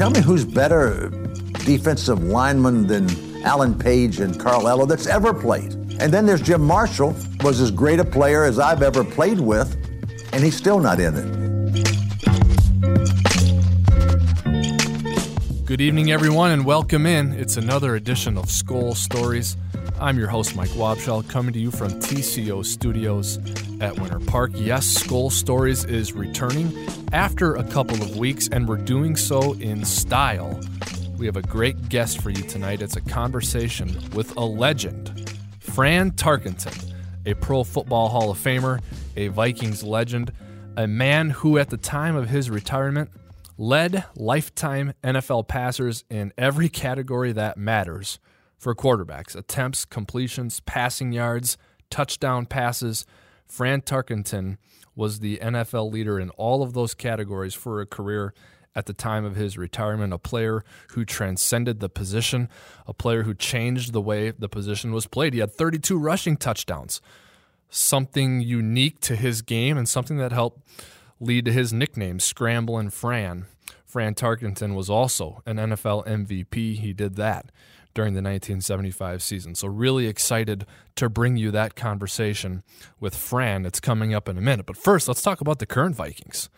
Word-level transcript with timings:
Tell 0.00 0.08
me 0.08 0.22
who's 0.22 0.46
better 0.46 1.10
defensive 1.66 2.24
lineman 2.24 2.86
than 2.86 3.06
Alan 3.44 3.78
Page 3.78 4.20
and 4.20 4.40
Carl 4.40 4.66
Eller 4.66 4.86
that's 4.86 5.06
ever 5.06 5.34
played. 5.34 5.74
And 6.00 6.10
then 6.10 6.24
there's 6.24 6.40
Jim 6.40 6.62
Marshall, 6.62 7.14
was 7.42 7.60
as 7.60 7.70
great 7.70 8.00
a 8.00 8.04
player 8.06 8.44
as 8.44 8.58
I've 8.58 8.80
ever 8.80 9.04
played 9.04 9.38
with, 9.38 9.76
and 10.32 10.42
he's 10.42 10.56
still 10.56 10.80
not 10.80 11.00
in 11.00 11.16
it. 11.18 11.26
Good 15.66 15.82
evening, 15.82 16.10
everyone, 16.10 16.52
and 16.52 16.64
welcome 16.64 17.04
in. 17.04 17.34
It's 17.34 17.58
another 17.58 17.94
edition 17.96 18.38
of 18.38 18.46
Skol 18.46 18.96
Stories. 18.96 19.58
I'm 20.00 20.18
your 20.18 20.28
host, 20.28 20.56
Mike 20.56 20.70
Wobschall, 20.70 21.28
coming 21.28 21.52
to 21.52 21.58
you 21.58 21.70
from 21.70 21.90
TCO 22.00 22.64
Studios 22.64 23.38
at 23.80 23.98
Winter 23.98 24.20
Park. 24.20 24.52
Yes, 24.54 25.02
Skol 25.02 25.32
Stories 25.32 25.84
is 25.84 26.12
returning 26.12 26.72
after 27.12 27.54
a 27.54 27.64
couple 27.64 28.00
of 28.02 28.16
weeks, 28.16 28.48
and 28.48 28.68
we're 28.68 28.76
doing 28.76 29.16
so 29.16 29.54
in 29.54 29.84
style. 29.84 30.60
We 31.18 31.26
have 31.26 31.36
a 31.36 31.42
great 31.42 31.88
guest 31.88 32.20
for 32.20 32.30
you 32.30 32.42
tonight. 32.42 32.82
It's 32.82 32.96
a 32.96 33.00
conversation 33.00 33.88
with 34.14 34.36
a 34.36 34.44
legend, 34.44 35.34
Fran 35.58 36.12
Tarkenton, 36.12 36.94
a 37.26 37.34
Pro 37.34 37.64
Football 37.64 38.08
Hall 38.08 38.30
of 38.30 38.38
Famer, 38.38 38.80
a 39.16 39.28
Vikings 39.28 39.82
legend, 39.82 40.32
a 40.76 40.86
man 40.86 41.30
who, 41.30 41.58
at 41.58 41.70
the 41.70 41.76
time 41.76 42.16
of 42.16 42.28
his 42.28 42.50
retirement, 42.50 43.10
led 43.58 44.04
lifetime 44.16 44.94
NFL 45.04 45.46
passers 45.46 46.04
in 46.08 46.32
every 46.38 46.68
category 46.68 47.32
that 47.32 47.58
matters 47.58 48.18
for 48.56 48.74
quarterbacks 48.74 49.36
attempts, 49.36 49.84
completions, 49.84 50.60
passing 50.60 51.12
yards, 51.12 51.58
touchdown 51.90 52.46
passes. 52.46 53.04
Fran 53.50 53.82
Tarkenton 53.82 54.58
was 54.94 55.18
the 55.18 55.38
NFL 55.38 55.92
leader 55.92 56.20
in 56.20 56.30
all 56.30 56.62
of 56.62 56.72
those 56.72 56.94
categories 56.94 57.54
for 57.54 57.80
a 57.80 57.86
career 57.86 58.32
at 58.76 58.86
the 58.86 58.92
time 58.92 59.24
of 59.24 59.34
his 59.34 59.58
retirement, 59.58 60.12
a 60.12 60.18
player 60.18 60.64
who 60.90 61.04
transcended 61.04 61.80
the 61.80 61.88
position, 61.88 62.48
a 62.86 62.94
player 62.94 63.24
who 63.24 63.34
changed 63.34 63.92
the 63.92 64.00
way 64.00 64.30
the 64.30 64.48
position 64.48 64.92
was 64.92 65.08
played. 65.08 65.34
He 65.34 65.40
had 65.40 65.52
32 65.52 65.98
rushing 65.98 66.36
touchdowns, 66.36 67.00
something 67.68 68.40
unique 68.40 69.00
to 69.00 69.16
his 69.16 69.42
game 69.42 69.76
and 69.76 69.88
something 69.88 70.18
that 70.18 70.30
helped 70.30 70.62
lead 71.18 71.44
to 71.46 71.52
his 71.52 71.72
nickname, 71.72 72.20
Scramblin' 72.20 72.92
Fran. 72.92 73.46
Fran 73.84 74.14
Tarkenton 74.14 74.76
was 74.76 74.88
also 74.88 75.42
an 75.44 75.56
NFL 75.56 76.06
MVP. 76.06 76.76
He 76.76 76.92
did 76.92 77.16
that 77.16 77.50
during 77.94 78.14
the 78.14 78.18
1975 78.18 79.22
season. 79.22 79.54
So, 79.54 79.68
really 79.68 80.06
excited 80.06 80.66
to 80.96 81.08
bring 81.08 81.36
you 81.36 81.50
that 81.50 81.74
conversation 81.74 82.62
with 82.98 83.14
Fran. 83.14 83.66
It's 83.66 83.80
coming 83.80 84.14
up 84.14 84.28
in 84.28 84.38
a 84.38 84.40
minute. 84.40 84.66
But 84.66 84.76
first, 84.76 85.08
let's 85.08 85.22
talk 85.22 85.40
about 85.40 85.58
the 85.58 85.66
current 85.66 85.96
Vikings. 85.96 86.48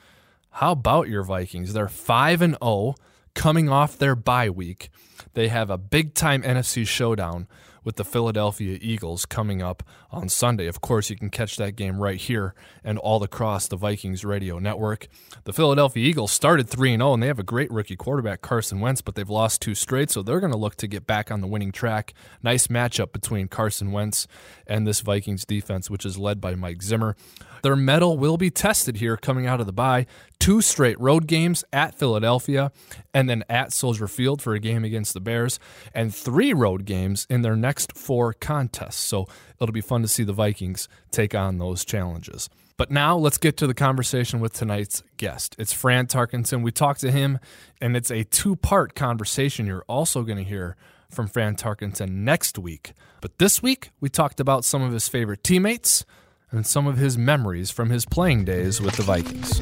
How 0.50 0.72
about 0.72 1.08
your 1.08 1.22
Vikings? 1.22 1.72
They're 1.72 1.88
5 1.88 2.42
and 2.42 2.56
0 2.62 2.94
coming 3.34 3.68
off 3.68 3.96
their 3.96 4.14
bye 4.14 4.50
week. 4.50 4.90
They 5.34 5.48
have 5.48 5.70
a 5.70 5.78
big 5.78 6.14
time 6.14 6.42
NFC 6.42 6.86
showdown 6.86 7.48
with 7.84 7.96
the 7.96 8.04
Philadelphia 8.04 8.78
Eagles 8.80 9.26
coming 9.26 9.62
up 9.62 9.82
on 10.10 10.28
Sunday. 10.28 10.66
Of 10.66 10.80
course, 10.80 11.10
you 11.10 11.16
can 11.16 11.30
catch 11.30 11.56
that 11.56 11.76
game 11.76 12.00
right 12.00 12.20
here 12.20 12.54
and 12.84 12.98
all 12.98 13.22
across 13.22 13.68
the 13.68 13.76
Vikings 13.76 14.24
radio 14.24 14.58
network. 14.58 15.08
The 15.44 15.52
Philadelphia 15.52 16.06
Eagles 16.06 16.32
started 16.32 16.68
3 16.68 16.96
0, 16.96 17.14
and 17.14 17.22
they 17.22 17.26
have 17.26 17.38
a 17.38 17.44
great 17.44 17.70
rookie 17.70 17.96
quarterback, 17.96 18.42
Carson 18.42 18.80
Wentz, 18.80 19.00
but 19.00 19.14
they've 19.14 19.28
lost 19.28 19.62
two 19.62 19.74
straight, 19.74 20.10
so 20.10 20.22
they're 20.22 20.40
going 20.40 20.52
to 20.52 20.58
look 20.58 20.76
to 20.76 20.86
get 20.86 21.06
back 21.06 21.30
on 21.30 21.40
the 21.40 21.46
winning 21.46 21.72
track. 21.72 22.14
Nice 22.42 22.66
matchup 22.66 23.12
between 23.12 23.48
Carson 23.48 23.92
Wentz 23.92 24.26
and 24.66 24.86
this 24.86 25.00
Vikings 25.00 25.44
defense, 25.44 25.90
which 25.90 26.04
is 26.04 26.18
led 26.18 26.40
by 26.40 26.54
Mike 26.54 26.82
Zimmer. 26.82 27.16
Their 27.62 27.76
mettle 27.76 28.18
will 28.18 28.36
be 28.36 28.50
tested 28.50 28.96
here 28.96 29.16
coming 29.16 29.46
out 29.46 29.60
of 29.60 29.66
the 29.66 29.72
bye. 29.72 30.06
Two 30.40 30.60
straight 30.60 30.98
road 31.00 31.28
games 31.28 31.64
at 31.72 31.94
Philadelphia 31.94 32.72
and 33.14 33.30
then 33.30 33.44
at 33.48 33.72
Soldier 33.72 34.08
Field 34.08 34.42
for 34.42 34.54
a 34.54 34.58
game 34.58 34.82
against 34.84 35.14
the 35.14 35.20
Bears, 35.20 35.60
and 35.94 36.12
three 36.12 36.52
road 36.52 36.84
games 36.84 37.26
in 37.30 37.42
their 37.42 37.54
next 37.54 37.71
four 37.94 38.32
contests. 38.32 38.96
So 38.96 39.26
it'll 39.60 39.72
be 39.72 39.80
fun 39.80 40.02
to 40.02 40.08
see 40.08 40.24
the 40.24 40.32
Vikings 40.32 40.88
take 41.10 41.34
on 41.34 41.58
those 41.58 41.84
challenges. 41.84 42.48
But 42.76 42.90
now 42.90 43.16
let's 43.16 43.38
get 43.38 43.56
to 43.58 43.66
the 43.66 43.74
conversation 43.74 44.40
with 44.40 44.54
tonight's 44.54 45.02
guest. 45.16 45.54
It's 45.58 45.72
Fran 45.72 46.06
Tarkenton. 46.06 46.62
We 46.62 46.72
talked 46.72 47.00
to 47.00 47.12
him, 47.12 47.38
and 47.80 47.96
it's 47.96 48.10
a 48.10 48.24
two 48.24 48.56
part 48.56 48.94
conversation. 48.94 49.66
You're 49.66 49.84
also 49.88 50.22
going 50.22 50.38
to 50.38 50.44
hear 50.44 50.76
from 51.10 51.28
Fran 51.28 51.56
Tarkenton 51.56 52.10
next 52.10 52.58
week. 52.58 52.92
But 53.20 53.38
this 53.38 53.62
week, 53.62 53.90
we 54.00 54.08
talked 54.08 54.40
about 54.40 54.64
some 54.64 54.82
of 54.82 54.92
his 54.92 55.08
favorite 55.08 55.44
teammates 55.44 56.04
and 56.50 56.66
some 56.66 56.86
of 56.86 56.96
his 56.96 57.16
memories 57.16 57.70
from 57.70 57.90
his 57.90 58.04
playing 58.04 58.44
days 58.44 58.80
with 58.80 58.96
the 58.96 59.02
Vikings. 59.02 59.60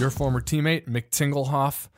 Your 0.00 0.10
former 0.10 0.40
teammate, 0.40 0.88
Mick 0.88 1.10
Tingelhoff, 1.10 1.88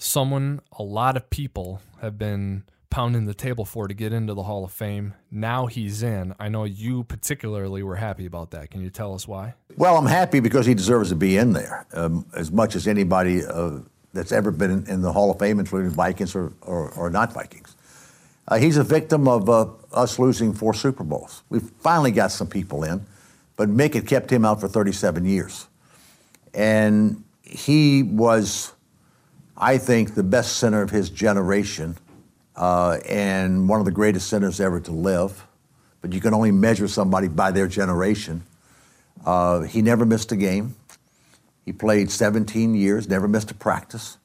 someone 0.00 0.60
a 0.78 0.82
lot 0.82 1.16
of 1.16 1.28
people 1.30 1.82
have 2.00 2.18
been 2.18 2.64
pounding 2.88 3.26
the 3.26 3.34
table 3.34 3.64
for 3.64 3.86
to 3.86 3.94
get 3.94 4.12
into 4.12 4.34
the 4.34 4.42
Hall 4.42 4.64
of 4.64 4.72
Fame. 4.72 5.14
Now 5.30 5.66
he's 5.66 6.02
in. 6.02 6.34
I 6.40 6.48
know 6.48 6.64
you 6.64 7.04
particularly 7.04 7.82
were 7.82 7.96
happy 7.96 8.26
about 8.26 8.50
that. 8.50 8.70
Can 8.70 8.80
you 8.80 8.90
tell 8.90 9.14
us 9.14 9.28
why? 9.28 9.54
Well, 9.76 9.96
I'm 9.96 10.06
happy 10.06 10.40
because 10.40 10.66
he 10.66 10.74
deserves 10.74 11.10
to 11.10 11.16
be 11.16 11.36
in 11.36 11.52
there 11.52 11.86
um, 11.92 12.26
as 12.34 12.50
much 12.50 12.74
as 12.74 12.88
anybody 12.88 13.44
uh, 13.44 13.78
that's 14.12 14.32
ever 14.32 14.50
been 14.50 14.70
in, 14.70 14.86
in, 14.88 15.02
the 15.02 15.12
Hall 15.12 15.30
of 15.30 15.38
Fame, 15.38 15.60
including 15.60 15.90
Vikings 15.90 16.34
or, 16.34 16.52
or, 16.62 16.90
or 16.92 17.10
not 17.10 17.32
Vikings. 17.32 17.76
Uh, 18.48 18.56
he's 18.56 18.76
a 18.76 18.82
victim 18.82 19.28
of 19.28 19.48
uh, 19.48 19.66
us 19.92 20.18
losing 20.18 20.52
four 20.52 20.74
Super 20.74 21.04
Bowls. 21.04 21.44
We 21.50 21.60
finally 21.60 22.10
got 22.10 22.32
some 22.32 22.48
people 22.48 22.82
in, 22.82 23.06
but 23.56 23.68
Mick 23.68 23.94
had 23.94 24.08
kept 24.08 24.32
him 24.32 24.44
out 24.44 24.60
for 24.60 24.66
37 24.66 25.26
years. 25.26 25.68
And 26.52 27.22
he 27.42 28.02
was, 28.02 28.72
I 29.60 29.76
think, 29.76 30.14
the 30.14 30.22
best 30.22 30.56
center 30.56 30.80
of 30.80 30.90
his 30.90 31.10
generation 31.10 31.98
uh, 32.56 32.98
and 33.06 33.68
one 33.68 33.78
of 33.78 33.84
the 33.84 33.92
greatest 33.92 34.28
centers 34.28 34.58
ever 34.58 34.80
to 34.80 34.90
live. 34.90 35.46
But 36.00 36.14
you 36.14 36.20
can 36.20 36.32
only 36.32 36.50
measure 36.50 36.88
somebody 36.88 37.28
by 37.28 37.50
their 37.50 37.68
generation. 37.68 38.42
Uh, 39.24 39.60
he 39.60 39.82
never 39.82 40.06
missed 40.06 40.32
a 40.32 40.36
game. 40.36 40.76
He 41.66 41.72
played 41.72 42.10
17 42.10 42.74
years, 42.74 43.06
never 43.06 43.28
missed 43.28 43.50
a 43.50 43.54
practice. 43.54 44.16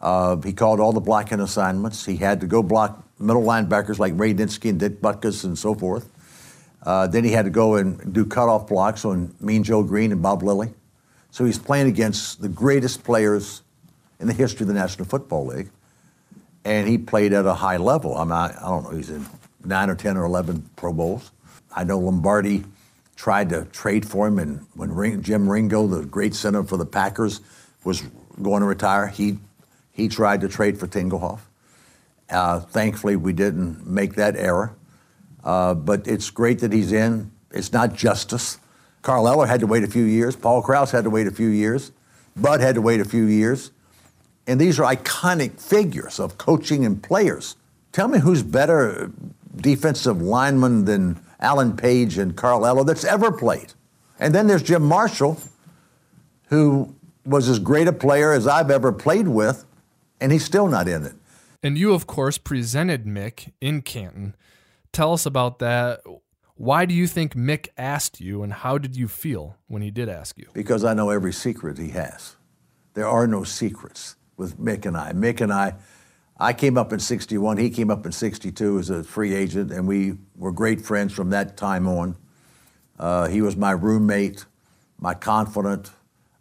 Uh, 0.00 0.36
he 0.36 0.52
called 0.52 0.78
all 0.78 0.92
the 0.92 1.00
blocking 1.00 1.40
assignments. 1.40 2.06
He 2.06 2.16
had 2.16 2.40
to 2.40 2.46
go 2.46 2.62
block 2.62 3.04
middle 3.18 3.42
linebackers 3.42 3.98
like 3.98 4.12
Ray 4.16 4.32
Nitschke 4.32 4.70
and 4.70 4.78
Dick 4.78 5.00
Butkus 5.00 5.44
and 5.44 5.58
so 5.58 5.74
forth. 5.74 6.08
Uh, 6.82 7.08
then 7.08 7.24
he 7.24 7.32
had 7.32 7.44
to 7.44 7.50
go 7.50 7.74
and 7.74 8.14
do 8.14 8.24
cutoff 8.24 8.68
blocks 8.68 9.04
on 9.04 9.34
Mean 9.40 9.64
Joe 9.64 9.82
Greene 9.82 10.12
and 10.12 10.22
Bob 10.22 10.42
Lilly. 10.42 10.72
So 11.32 11.44
he's 11.44 11.58
playing 11.58 11.88
against 11.88 12.40
the 12.40 12.48
greatest 12.48 13.04
players 13.04 13.62
in 14.20 14.26
the 14.26 14.32
history 14.32 14.64
of 14.64 14.68
the 14.68 14.74
National 14.74 15.06
Football 15.06 15.46
League. 15.46 15.70
And 16.64 16.86
he 16.86 16.98
played 16.98 17.32
at 17.32 17.46
a 17.46 17.54
high 17.54 17.78
level. 17.78 18.16
I 18.16 18.24
mean, 18.24 18.32
I, 18.32 18.54
I 18.56 18.68
don't 18.68 18.84
know, 18.84 18.90
he's 18.90 19.10
in 19.10 19.26
nine 19.64 19.90
or 19.90 19.94
10 19.94 20.16
or 20.16 20.24
11 20.24 20.70
Pro 20.76 20.92
Bowls. 20.92 21.32
I 21.74 21.84
know 21.84 21.98
Lombardi 21.98 22.64
tried 23.16 23.48
to 23.50 23.64
trade 23.66 24.06
for 24.06 24.26
him, 24.26 24.38
and 24.38 24.66
when 24.74 24.92
Ring, 24.92 25.22
Jim 25.22 25.48
Ringo, 25.48 25.86
the 25.86 26.04
great 26.04 26.34
center 26.34 26.62
for 26.64 26.76
the 26.76 26.86
Packers, 26.86 27.40
was 27.84 28.02
going 28.42 28.60
to 28.60 28.66
retire, 28.66 29.06
he 29.06 29.38
he 29.92 30.08
tried 30.08 30.40
to 30.40 30.48
trade 30.48 30.78
for 30.78 30.86
Tingelhoff. 30.86 31.40
Uh, 32.30 32.60
thankfully, 32.60 33.16
we 33.16 33.32
didn't 33.32 33.86
make 33.86 34.14
that 34.14 34.36
error. 34.36 34.74
Uh, 35.44 35.74
but 35.74 36.06
it's 36.06 36.30
great 36.30 36.60
that 36.60 36.72
he's 36.72 36.92
in. 36.92 37.30
It's 37.50 37.72
not 37.72 37.94
justice. 37.94 38.58
Carl 39.02 39.26
Eller 39.28 39.46
had 39.46 39.60
to 39.60 39.66
wait 39.66 39.82
a 39.82 39.88
few 39.88 40.04
years. 40.04 40.36
Paul 40.36 40.62
Krause 40.62 40.90
had 40.90 41.04
to 41.04 41.10
wait 41.10 41.26
a 41.26 41.30
few 41.30 41.48
years. 41.48 41.92
Bud 42.36 42.60
had 42.60 42.74
to 42.76 42.82
wait 42.82 43.00
a 43.00 43.04
few 43.04 43.24
years. 43.24 43.70
And 44.46 44.60
these 44.60 44.80
are 44.80 44.94
iconic 44.94 45.60
figures 45.60 46.18
of 46.18 46.38
coaching 46.38 46.84
and 46.84 47.02
players. 47.02 47.56
Tell 47.92 48.08
me 48.08 48.18
who's 48.20 48.42
better 48.42 49.12
defensive 49.56 50.20
lineman 50.20 50.84
than 50.84 51.20
Alan 51.40 51.76
Page 51.76 52.18
and 52.18 52.36
Carl 52.36 52.66
Eller 52.66 52.84
that's 52.84 53.04
ever 53.04 53.32
played. 53.32 53.72
And 54.18 54.34
then 54.34 54.46
there's 54.46 54.62
Jim 54.62 54.82
Marshall, 54.82 55.40
who 56.48 56.94
was 57.24 57.48
as 57.48 57.58
great 57.58 57.88
a 57.88 57.92
player 57.92 58.32
as 58.32 58.46
I've 58.46 58.70
ever 58.70 58.92
played 58.92 59.28
with, 59.28 59.64
and 60.20 60.32
he's 60.32 60.44
still 60.44 60.66
not 60.66 60.88
in 60.88 61.04
it. 61.04 61.14
And 61.62 61.76
you, 61.76 61.92
of 61.92 62.06
course, 62.06 62.38
presented 62.38 63.04
Mick 63.04 63.52
in 63.60 63.82
Canton. 63.82 64.34
Tell 64.92 65.12
us 65.12 65.26
about 65.26 65.58
that. 65.58 66.00
Why 66.56 66.84
do 66.84 66.94
you 66.94 67.06
think 67.06 67.34
Mick 67.34 67.68
asked 67.78 68.20
you, 68.20 68.42
and 68.42 68.52
how 68.52 68.78
did 68.78 68.96
you 68.96 69.08
feel 69.08 69.56
when 69.68 69.80
he 69.80 69.90
did 69.90 70.08
ask 70.08 70.36
you? 70.36 70.48
Because 70.52 70.84
I 70.84 70.94
know 70.94 71.10
every 71.10 71.32
secret 71.32 71.78
he 71.78 71.88
has. 71.90 72.36
There 72.94 73.08
are 73.08 73.26
no 73.26 73.44
secrets 73.44 74.16
with 74.40 74.58
Mick 74.58 74.86
and 74.86 74.96
I. 74.96 75.12
Mick 75.12 75.40
and 75.40 75.52
I, 75.52 75.74
I 76.38 76.52
came 76.52 76.76
up 76.76 76.92
in 76.92 76.98
61, 76.98 77.58
he 77.58 77.70
came 77.70 77.90
up 77.90 78.04
in 78.04 78.10
62 78.10 78.78
as 78.78 78.90
a 78.90 79.04
free 79.04 79.34
agent, 79.34 79.70
and 79.70 79.86
we 79.86 80.14
were 80.34 80.50
great 80.50 80.80
friends 80.80 81.12
from 81.12 81.30
that 81.30 81.56
time 81.56 81.86
on. 81.86 82.16
Uh, 82.98 83.28
he 83.28 83.40
was 83.40 83.56
my 83.56 83.70
roommate, 83.70 84.44
my 84.98 85.14
confidant, 85.14 85.92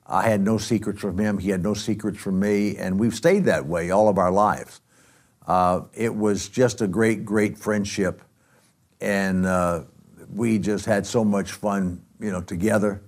I 0.10 0.24
had 0.24 0.42
no 0.42 0.58
secrets 0.58 1.00
from 1.00 1.20
him. 1.20 1.38
He 1.38 1.52
had 1.52 1.62
no 1.62 1.76
secrets 1.76 2.18
from 2.18 2.40
me. 2.40 2.76
And 2.78 3.00
we've 3.00 3.14
stayed 3.14 3.46
that 3.46 3.68
way 3.68 3.92
all 3.92 4.10
of 4.10 4.18
our 4.18 4.32
lives. 4.32 4.82
Uh, 5.48 5.82
it 5.94 6.16
was 6.16 6.50
just 6.50 6.82
a 6.82 6.88
great, 6.88 7.24
great 7.24 7.60
friendship. 7.60 8.24
And 9.00 9.46
uh, 9.46 9.84
we 10.34 10.58
just 10.58 10.88
had 10.88 11.06
so 11.06 11.24
much 11.24 11.52
fun, 11.52 12.04
you 12.20 12.32
know, 12.32 12.42
together. 12.42 13.04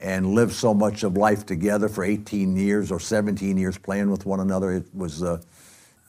And 0.00 0.34
lived 0.34 0.52
so 0.52 0.74
much 0.74 1.02
of 1.02 1.16
life 1.16 1.46
together 1.46 1.88
for 1.88 2.04
18 2.04 2.56
years 2.56 2.92
or 2.92 3.00
17 3.00 3.56
years 3.56 3.78
playing 3.78 4.10
with 4.10 4.26
one 4.26 4.40
another. 4.40 4.72
It 4.72 4.94
was, 4.94 5.22
uh, 5.22 5.40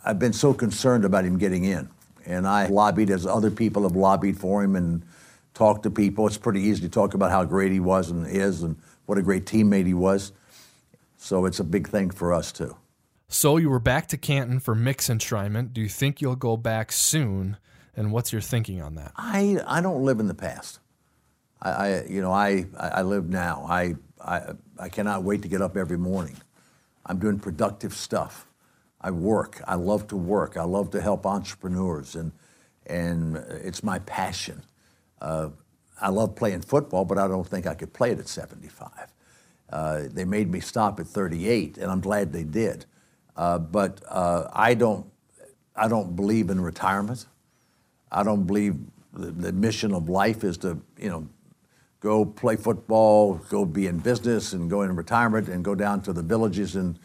I've 0.04 0.20
been 0.20 0.34
so 0.34 0.54
concerned 0.54 1.06
about 1.06 1.26
him 1.26 1.38
getting 1.38 1.64
in. 1.64 1.90
And 2.26 2.46
I 2.46 2.68
lobbied 2.68 3.10
as 3.10 3.26
other 3.26 3.50
people 3.50 3.84
have 3.84 3.96
lobbied 3.96 4.38
for 4.38 4.62
him 4.62 4.76
and 4.76 5.04
talked 5.54 5.84
to 5.84 5.90
people. 5.90 6.28
It's 6.28 6.38
pretty 6.38 6.62
easy 6.62 6.82
to 6.82 6.90
talk 6.90 7.14
about 7.14 7.32
how 7.32 7.46
great 7.46 7.72
he 7.72 7.80
was 7.80 8.12
and 8.12 8.28
is 8.28 8.64
and 8.64 8.78
what 9.06 9.18
a 9.18 9.22
great 9.22 9.46
teammate 9.46 9.86
he 9.86 9.94
was. 9.94 10.34
So 11.16 11.46
it's 11.46 11.60
a 11.60 11.64
big 11.64 11.88
thing 11.88 12.12
for 12.12 12.34
us, 12.34 12.52
too. 12.52 12.76
So 13.30 13.58
you 13.58 13.70
were 13.70 13.80
back 13.80 14.08
to 14.10 14.18
Canton 14.18 14.60
for 14.60 14.76
Mick's 14.76 15.10
enshrinement. 15.10 15.74
Do 15.74 15.82
you 15.82 15.90
think 15.90 16.22
you'll 16.22 16.36
go 16.36 16.58
back 16.58 16.92
soon? 16.92 17.58
And 17.96 18.12
what's 18.12 18.32
your 18.32 18.42
thinking 18.42 18.82
on 18.82 18.96
that? 18.96 19.14
I, 19.16 19.60
I 19.66 19.82
don't 19.82 20.04
live 20.04 20.20
in 20.20 20.28
the 20.28 20.36
past. 20.36 20.80
I, 21.62 21.70
I 21.70 22.04
you 22.06 22.22
know 22.22 22.32
I, 22.32 22.66
I 22.80 23.02
live 23.02 23.30
now. 23.30 23.66
I, 23.68 23.96
I 24.22 24.54
I 24.80 24.90
cannot 24.90 25.24
wait 25.24 25.42
to 25.44 25.48
get 25.48 25.62
up 25.62 25.78
every 25.78 25.98
morning. 25.98 26.38
I'm 27.06 27.20
doing 27.20 27.40
productive 27.40 27.94
stuff. 27.94 28.46
I 29.00 29.12
work. 29.12 29.62
I 29.68 29.76
love 29.76 30.08
to 30.08 30.18
work. 30.18 30.58
I 30.58 30.64
love 30.64 30.92
to 30.92 31.02
help 31.02 31.26
entrepreneurs, 31.26 32.16
and 32.16 32.32
and 32.86 33.38
it's 33.38 33.84
my 33.84 34.00
passion. 34.00 34.64
Uh, 35.22 35.50
I 36.00 36.10
love 36.10 36.36
playing 36.36 36.62
football, 36.62 37.06
but 37.06 37.18
I 37.18 37.28
don't 37.28 37.48
think 37.48 37.66
I 37.68 37.74
could 37.74 37.94
play 37.94 38.12
it 38.12 38.20
at 38.20 38.28
75. 38.28 38.90
Uh, 39.70 40.04
they 40.12 40.26
made 40.26 40.50
me 40.50 40.60
stop 40.60 41.00
at 41.00 41.08
38, 41.08 41.78
and 41.78 41.92
I'm 41.92 42.02
glad 42.02 42.32
they 42.32 42.44
did. 42.44 42.86
Uh, 43.36 43.58
but 43.60 44.02
uh, 44.08 44.50
I 44.54 44.74
don't, 44.74 45.06
I 45.76 45.88
don't 45.88 46.16
believe 46.16 46.50
in 46.50 46.62
retirement. 46.62 47.26
I 48.12 48.24
don't 48.24 48.46
believe 48.46 48.76
the, 49.14 49.32
the, 49.32 49.52
mission 49.52 49.94
of 49.94 50.08
life 50.08 50.44
is 50.44 50.58
to, 50.60 50.80
you 50.98 51.10
know, 51.10 51.28
go 52.00 52.26
play 52.26 52.56
football, 52.56 53.36
go 53.50 53.66
be 53.66 53.88
in 53.88 54.00
business, 54.00 54.54
and 54.54 54.70
go 54.70 54.82
in 54.82 54.96
retirement, 54.96 55.48
and 55.48 55.64
go 55.64 55.76
down 55.76 56.02
to 56.04 56.14
the 56.14 56.22
villages 56.22 56.76
in, 56.76 56.98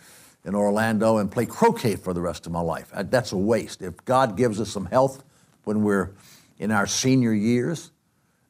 in 0.45 0.55
Orlando 0.55 1.19
and 1.19 1.31
play 1.31 1.47
croquet 1.47 1.97
for 1.97 2.13
the 2.13 2.21
rest 2.21 2.47
of 2.47 2.53
my 2.53 2.61
life. 2.61 2.91
Uh, 2.93 3.03
that's 3.03 3.33
a 3.33 3.37
waste. 3.37 3.83
If 3.83 4.05
God 4.05 4.37
gives 4.37 4.61
us 4.61 4.71
some 4.71 4.87
health 4.87 5.25
when 5.65 5.83
we're 5.83 6.13
in 6.59 6.71
our 6.71 6.87
senior 6.87 7.33
years, 7.33 7.91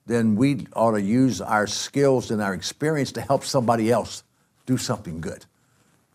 then 0.06 0.34
we 0.34 0.66
ought 0.74 0.92
to 0.92 1.02
use 1.02 1.40
our 1.40 1.66
skills 1.66 2.30
and 2.30 2.42
our 2.42 2.54
experience 2.54 3.12
to 3.12 3.20
help 3.20 3.44
somebody 3.44 3.90
else 3.90 4.24
do 4.66 4.76
something 4.76 5.20
good 5.20 5.44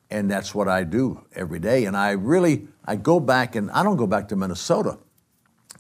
and 0.10 0.30
that's 0.30 0.56
what 0.56 0.68
I 0.68 0.84
do 0.84 1.24
every 1.36 1.60
day. 1.60 1.86
And 1.86 1.96
I 1.96 2.12
really, 2.12 2.68
I 2.86 2.96
go 2.96 3.20
back, 3.20 3.56
and 3.56 3.70
I 3.72 3.84
don't 3.84 3.98
go 3.98 4.08
back 4.08 4.30
to 4.30 4.36
Minnesota 4.36 4.98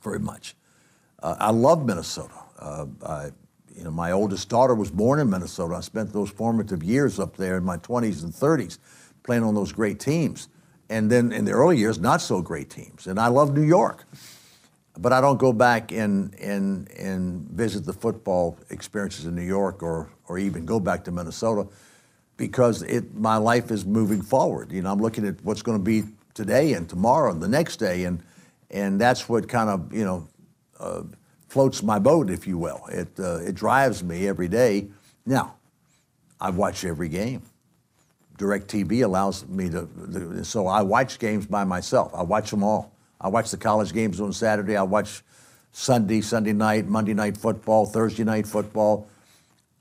very 0.04 0.20
much. 0.20 0.56
Uh, 1.22 1.36
I 1.40 1.52
love 1.52 1.86
Minnesota. 1.86 2.34
Uh, 2.60 2.86
I, 3.06 3.32
you 3.78 3.84
know, 3.84 3.92
my 3.92 4.12
oldest 4.12 4.50
daughter 4.50 4.74
was 4.74 4.90
born 4.90 5.20
in 5.20 5.30
Minnesota. 5.30 5.76
I 5.76 5.82
spent 5.82 6.12
those 6.12 6.30
formative 6.30 6.84
years 6.84 7.20
up 7.20 7.38
there 7.38 7.58
in 7.58 7.64
my 7.64 7.78
20s 7.78 8.24
and 8.24 8.34
30s 8.34 8.80
playing 9.24 9.44
on 9.44 9.54
those 9.54 9.72
great 9.72 10.00
teams. 10.00 10.50
And 10.90 11.12
then 11.12 11.32
in 11.32 11.46
the 11.46 11.52
early 11.52 11.78
years, 11.78 12.00
not 12.00 12.22
so 12.22 12.42
great 12.42 12.70
teams. 12.70 13.08
And 13.08 13.20
I 13.20 13.28
love 13.28 13.56
New 13.56 13.64
York. 13.64 14.06
But 14.98 15.14
I 15.14 15.22
don't 15.22 15.38
go 15.38 15.54
back 15.54 15.92
and, 15.92 16.34
and, 16.40 16.90
and 16.92 17.48
visit 17.50 17.86
the 17.86 17.94
football 17.94 18.58
experiences 18.72 19.26
in 19.26 19.36
New 19.36 19.44
York 19.44 19.84
or, 19.84 20.10
or 20.28 20.40
even 20.40 20.66
go 20.66 20.80
back 20.80 21.04
to 21.04 21.12
Minnesota 21.12 21.68
because 22.36 22.82
it, 22.84 23.14
my 23.14 23.38
life 23.38 23.70
is 23.70 23.86
moving 23.86 24.24
forward. 24.24 24.72
You 24.72 24.82
know, 24.82 24.92
I'm 24.92 25.00
looking 25.00 25.28
at 25.28 25.44
what's 25.44 25.62
going 25.62 25.78
to 25.78 25.84
be 25.84 26.04
today 26.34 26.74
and 26.74 26.90
tomorrow 26.90 27.32
and 27.32 27.42
the 27.42 27.48
next 27.48 27.78
day, 27.78 28.06
and 28.06 28.24
and 28.70 29.02
that's 29.02 29.28
what 29.28 29.50
kind 29.50 29.70
of 29.70 29.94
you 29.94 30.06
know 30.06 30.28
uh, 30.80 31.04
floats 31.48 31.82
my 31.84 32.00
boat, 32.00 32.30
if 32.30 32.48
you 32.48 32.58
will. 32.58 32.86
It 32.92 33.10
uh, 33.20 33.38
it 33.38 33.56
drives 33.56 34.04
me 34.04 34.28
every 34.28 34.48
day. 34.48 34.88
Now, 35.26 35.56
I've 36.40 36.56
watched 36.56 36.84
every 36.84 37.10
game. 37.10 37.42
DirecTV 38.38 39.04
allows 39.04 39.48
me 39.48 39.70
to, 39.70 40.44
so 40.44 40.68
I 40.68 40.84
watch 40.84 41.18
games 41.18 41.48
by 41.48 41.64
myself. 41.64 42.14
I 42.14 42.22
watch 42.22 42.52
them 42.52 42.64
all. 42.64 42.92
I 43.20 43.30
watch 43.30 43.50
the 43.50 43.58
college 43.58 43.94
games 43.94 44.22
on 44.22 44.32
Saturday. 44.32 44.78
I 44.78 44.84
watch 44.84 45.24
Sunday, 45.72 46.22
Sunday 46.22 46.54
night, 46.54 46.88
Monday 46.88 47.16
night 47.16 47.36
football, 47.36 47.88
Thursday 47.88 48.24
night 48.24 48.46
football. 48.46 49.10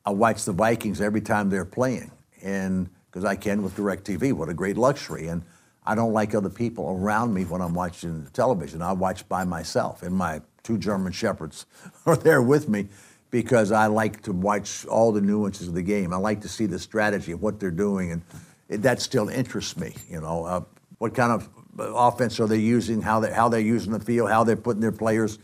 I 0.07 0.11
watch 0.11 0.45
the 0.45 0.53
Vikings 0.53 1.01
every 1.01 1.21
time 1.21 1.51
they're 1.51 1.67
playing 1.67 2.11
and 2.43 2.89
because 3.11 3.25
I 3.25 3.37
can 3.37 3.63
with 3.63 3.77
DirecTV. 3.77 4.33
What 4.33 4.49
a 4.49 4.55
great 4.55 4.77
luxury! 4.77 5.29
And 5.29 5.43
I 5.85 5.95
don't 5.95 6.13
like 6.13 6.35
other 6.35 6.51
people 6.51 6.91
around 6.91 7.33
me 7.33 7.45
when 7.45 7.61
I'm 7.61 7.75
watching 7.75 8.27
television. 8.33 8.83
I 8.83 8.93
watch 8.93 9.29
by 9.29 9.45
myself, 9.45 10.03
in 10.03 10.13
my 10.13 10.41
two 10.67 10.77
German 10.77 11.13
shepherds 11.13 11.67
are 12.07 12.17
there 12.17 12.43
with 12.43 12.69
me 12.69 12.89
because 13.31 13.73
I 13.73 13.87
like 13.87 14.23
to 14.23 14.33
watch 14.33 14.85
all 14.87 15.13
the 15.13 15.21
nuances 15.21 15.69
of 15.69 15.75
the 15.75 15.83
game. 15.83 16.13
I 16.13 16.17
like 16.17 16.41
to 16.43 16.49
see 16.49 16.67
the 16.67 16.79
strategy 16.79 17.33
of 17.33 17.43
what 17.43 17.61
they're 17.61 17.71
doing, 17.71 18.13
and 18.13 18.23
it, 18.69 18.83
that 18.83 19.01
still 19.01 19.29
interests 19.29 19.77
me. 19.77 19.95
You 20.11 20.21
know, 20.21 20.45
uh, 20.45 20.63
what 20.99 21.15
kind 21.15 21.33
of 21.33 21.49
offense 21.79 22.41
are 22.41 22.47
they 22.47 22.59
using? 22.59 23.03
How 23.03 23.21
they 23.21 23.33
how 23.33 23.49
they're 23.49 23.61
using 23.61 23.93
the 23.93 24.01
field? 24.01 24.31
How 24.31 24.43
they're 24.45 24.57
putting 24.57 24.81
their 24.81 24.93
players, 24.93 25.39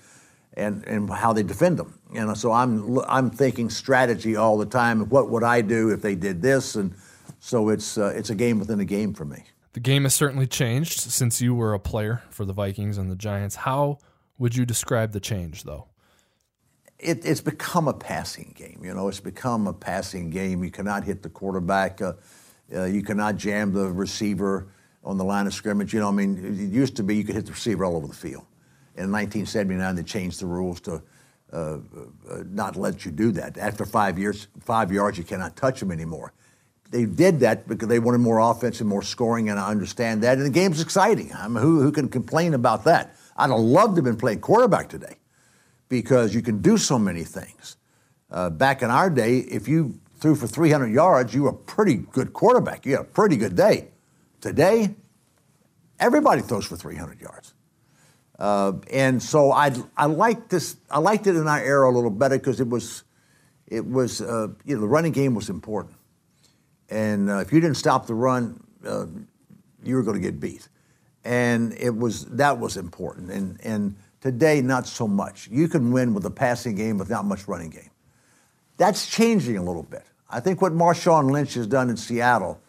and 0.55 0.85
and 0.87 1.09
how 1.11 1.33
they 1.33 1.43
defend 1.43 1.79
them. 1.79 1.99
You 2.13 2.25
know, 2.27 2.35
so 2.35 2.53
I'm 2.53 2.99
I'm 3.07 3.31
thinking 3.31 3.71
strategy 3.71 4.37
all 4.37 4.59
the 4.59 4.67
time. 4.67 5.09
What 5.09 5.31
would 5.31 5.45
I 5.45 5.61
do 5.61 5.91
if 5.91 6.03
they 6.03 6.15
did 6.15 6.43
this? 6.43 6.75
And 6.75 6.95
so 7.41 7.69
it's 7.69 7.99
uh, 7.99 8.13
it's 8.17 8.31
a 8.31 8.35
game 8.35 8.59
within 8.59 8.81
a 8.81 8.85
game 8.85 9.15
for 9.15 9.25
me. 9.25 9.45
The 9.73 9.81
game 9.81 10.03
has 10.03 10.15
certainly 10.15 10.47
changed 10.47 11.01
since 11.01 11.41
you 11.41 11.55
were 11.55 11.73
a 11.73 11.79
player 11.79 12.23
for 12.31 12.45
the 12.45 12.53
Vikings 12.53 12.99
and 12.99 13.11
the 13.11 13.17
Giants. 13.17 13.57
How 13.57 13.99
would 14.39 14.57
you 14.57 14.67
describe 14.67 15.13
the 15.13 15.21
change, 15.21 15.65
though? 15.65 15.87
It, 16.99 17.25
it's 17.25 17.41
become 17.41 17.89
a 17.89 17.93
passing 17.93 18.53
game. 18.57 18.81
You 18.85 18.95
know, 18.95 19.09
it's 19.09 19.21
become 19.21 19.67
a 19.67 19.73
passing 19.73 20.31
game. 20.31 20.63
You 20.63 20.71
cannot 20.71 21.05
hit 21.05 21.23
the 21.23 21.29
quarterback. 21.29 22.01
Uh, 22.01 22.15
uh, 22.75 22.85
you 22.85 23.03
cannot 23.03 23.37
jam 23.37 23.73
the 23.73 23.91
receiver 23.91 24.69
on 25.05 25.19
the 25.19 25.25
line 25.25 25.47
of 25.47 25.55
scrimmage. 25.55 25.93
You 25.93 26.01
know, 26.01 26.09
I 26.09 26.13
mean, 26.13 26.39
it 26.45 26.73
used 26.75 26.97
to 26.97 27.03
be 27.03 27.17
you 27.17 27.25
could 27.25 27.35
hit 27.35 27.47
the 27.47 27.53
receiver 27.53 27.85
all 27.85 27.97
over 27.97 28.07
the 28.07 28.15
field. 28.15 28.45
In 28.95 29.11
1979, 29.11 29.97
they 29.97 30.03
changed 30.03 30.41
the 30.41 30.47
rules 30.47 30.81
to 30.83 31.03
uh, 31.53 31.57
uh, 31.57 31.79
not 32.47 32.77
let 32.77 33.05
you 33.05 33.11
do 33.11 33.33
that. 33.33 33.59
After 33.59 33.85
five 33.85 34.19
years, 34.19 34.47
five 34.61 34.93
yards, 34.93 35.19
you 35.19 35.25
cannot 35.25 35.57
touch 35.57 35.81
them 35.81 35.91
anymore. 35.91 36.33
They 36.91 37.05
did 37.07 37.41
that 37.41 37.67
because 37.67 37.89
they 37.89 37.99
wanted 37.99 38.19
more 38.19 38.39
offense 38.39 38.81
and 38.81 38.89
more 38.89 39.03
scoring, 39.03 39.49
and 39.49 39.59
I 39.59 39.71
understand 39.71 40.23
that. 40.23 40.37
And 40.37 40.47
the 40.47 40.51
game's 40.51 40.81
exciting. 40.81 41.33
I 41.35 41.49
mean, 41.49 41.63
who, 41.63 41.81
who 41.81 41.91
can 41.91 42.09
complain 42.09 42.55
about 42.55 42.85
that? 42.85 43.17
I'd 43.37 43.51
have 43.51 43.59
loved 43.59 43.97
to 43.97 43.99
have 43.99 44.05
been 44.05 44.17
playing 44.17 44.41
quarterback 44.41 44.89
today 44.89 45.17
because 45.89 46.35
you 46.35 46.43
can 46.43 46.63
do 46.63 46.77
so 46.77 46.99
many 46.99 47.25
things. 47.25 47.77
Uh, 48.31 48.51
back 48.51 48.83
in 48.83 48.91
our 48.91 49.11
day, 49.11 49.39
if 49.39 49.69
you 49.69 50.01
threw 50.19 50.35
for 50.35 50.47
300 50.47 50.87
yards, 50.87 51.35
you 51.35 51.43
were 51.43 51.51
a 51.51 51.55
pretty 51.55 51.97
good 51.97 52.33
quarterback. 52.33 52.87
You 52.87 52.93
had 52.93 53.01
a 53.03 53.05
pretty 53.05 53.37
good 53.37 53.57
day. 53.57 53.89
Today, 54.41 54.95
everybody 56.01 56.43
throws 56.43 56.67
for 56.67 56.77
300 56.77 57.21
yards. 57.21 57.55
Uh, 58.39 58.73
and 58.91 59.23
so 59.23 59.53
I 59.53 59.73
I 59.97 60.07
liked 60.07 60.51
this. 60.51 60.77
I 60.91 60.99
liked 60.99 61.27
it 61.27 61.37
in 61.37 61.47
our 61.47 61.61
era 61.61 61.89
a 61.89 61.93
little 61.93 62.11
better 62.11 62.39
because 62.39 62.61
it 62.61 62.69
was 62.69 63.05
it 63.69 63.87
was 63.87 64.21
uh, 64.21 64.49
you 64.65 64.75
know 64.75 64.81
the 64.81 64.89
running 64.89 65.13
game 65.13 65.35
was 65.35 65.49
important, 65.49 65.95
and 66.89 67.31
uh, 67.31 67.37
if 67.37 67.53
you 67.53 67.61
didn't 67.61 67.77
stop 67.77 68.07
the 68.07 68.15
run, 68.15 68.61
uh, 68.85 69.07
you 69.85 69.95
were 69.95 70.03
going 70.03 70.17
to 70.17 70.21
get 70.21 70.41
beat, 70.41 70.69
and 71.25 71.73
it 71.75 71.97
was 71.97 72.27
that 72.27 72.59
was 72.59 72.77
important. 72.77 73.31
And 73.31 73.59
and 73.63 73.97
today 74.21 74.61
not 74.61 74.87
so 74.87 75.07
much. 75.07 75.49
You 75.51 75.69
can 75.69 75.93
win 75.93 76.15
with 76.15 76.25
a 76.27 76.31
passing 76.31 76.75
game 76.75 76.99
without 76.99 77.25
much 77.25 77.49
running 77.49 77.71
game. 77.71 77.91
That's 78.77 79.09
changing 79.09 79.57
a 79.57 79.63
little 79.63 79.83
bit. 79.83 80.05
I 80.31 80.41
think 80.41 80.63
what 80.63 80.73
Marshawn 80.73 81.31
Lynch 81.31 81.55
has 81.55 81.67
done 81.67 81.91
in 81.91 81.97
Seattle, 81.97 82.61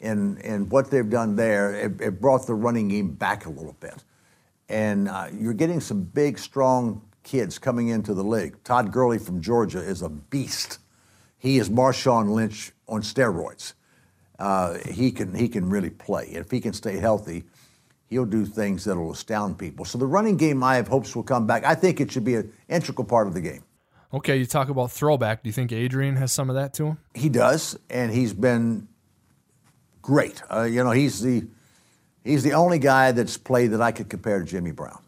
and 0.00 0.38
and 0.44 0.70
what 0.70 0.90
they've 0.90 1.08
done 1.08 1.36
there, 1.36 1.74
it, 1.74 2.00
it 2.00 2.20
brought 2.20 2.46
the 2.46 2.54
running 2.54 2.88
game 2.88 3.12
back 3.12 3.46
a 3.46 3.50
little 3.50 3.76
bit 3.80 4.02
and 4.70 5.08
uh, 5.08 5.26
you're 5.36 5.52
getting 5.52 5.80
some 5.80 6.02
big, 6.02 6.38
strong 6.38 7.02
kids 7.24 7.58
coming 7.58 7.88
into 7.88 8.14
the 8.14 8.22
league. 8.22 8.62
Todd 8.64 8.92
Gurley 8.92 9.18
from 9.18 9.42
Georgia 9.42 9.80
is 9.80 10.00
a 10.00 10.08
beast. 10.08 10.78
He 11.38 11.58
is 11.58 11.68
Marshawn 11.68 12.30
Lynch 12.32 12.72
on 12.88 13.02
steroids. 13.02 13.74
Uh, 14.38 14.78
he 14.88 15.10
can 15.10 15.34
he 15.34 15.48
can 15.48 15.68
really 15.68 15.90
play. 15.90 16.26
If 16.30 16.50
he 16.50 16.60
can 16.60 16.72
stay 16.72 16.96
healthy, 16.96 17.44
he'll 18.10 18.26
do 18.26 18.44
things 18.44 18.84
that'll 18.84 19.10
astound 19.10 19.58
people. 19.58 19.84
So 19.84 19.96
the 19.96 20.06
running 20.06 20.36
game, 20.36 20.62
I 20.62 20.76
have 20.76 20.88
hopes 20.88 21.16
will 21.16 21.22
come 21.22 21.46
back. 21.46 21.64
I 21.64 21.74
think 21.74 22.00
it 22.00 22.12
should 22.12 22.24
be 22.24 22.34
an 22.34 22.52
integral 22.68 23.06
part 23.06 23.26
of 23.26 23.34
the 23.34 23.40
game. 23.40 23.64
Okay, 24.12 24.36
you 24.36 24.44
talk 24.44 24.68
about 24.68 24.90
throwback. 24.90 25.42
Do 25.42 25.48
you 25.48 25.52
think 25.52 25.72
Adrian 25.72 26.16
has 26.16 26.32
some 26.32 26.50
of 26.50 26.56
that 26.56 26.74
to 26.74 26.86
him? 26.86 26.98
He 27.14 27.28
does, 27.28 27.78
and 27.88 28.12
he's 28.12 28.34
been 28.34 28.88
great. 30.02 30.42
Uh, 30.52 30.64
you 30.64 30.82
know, 30.84 30.90
he's 30.90 31.22
the 31.22 31.46
He's 32.24 32.42
the 32.42 32.52
only 32.52 32.78
guy 32.78 33.12
that's 33.12 33.36
played 33.36 33.70
that 33.70 33.80
I 33.80 33.92
could 33.92 34.08
compare 34.08 34.38
to 34.40 34.44
Jimmy 34.44 34.72
Brown. 34.72 35.02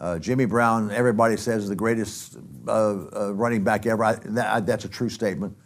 Uh, 0.00 0.18
Jimmy 0.18 0.44
Brown, 0.46 0.90
everybody 0.90 1.36
says, 1.36 1.64
is 1.64 1.68
the 1.68 1.76
greatest 1.76 2.36
uh, 2.66 2.70
uh, 2.70 3.32
running 3.34 3.62
back 3.62 3.86
ever. 3.86 4.04
I, 4.04 4.14
that, 4.14 4.66
that's 4.66 4.84
a 4.84 4.88
true 4.88 5.08
statement. 5.08 5.56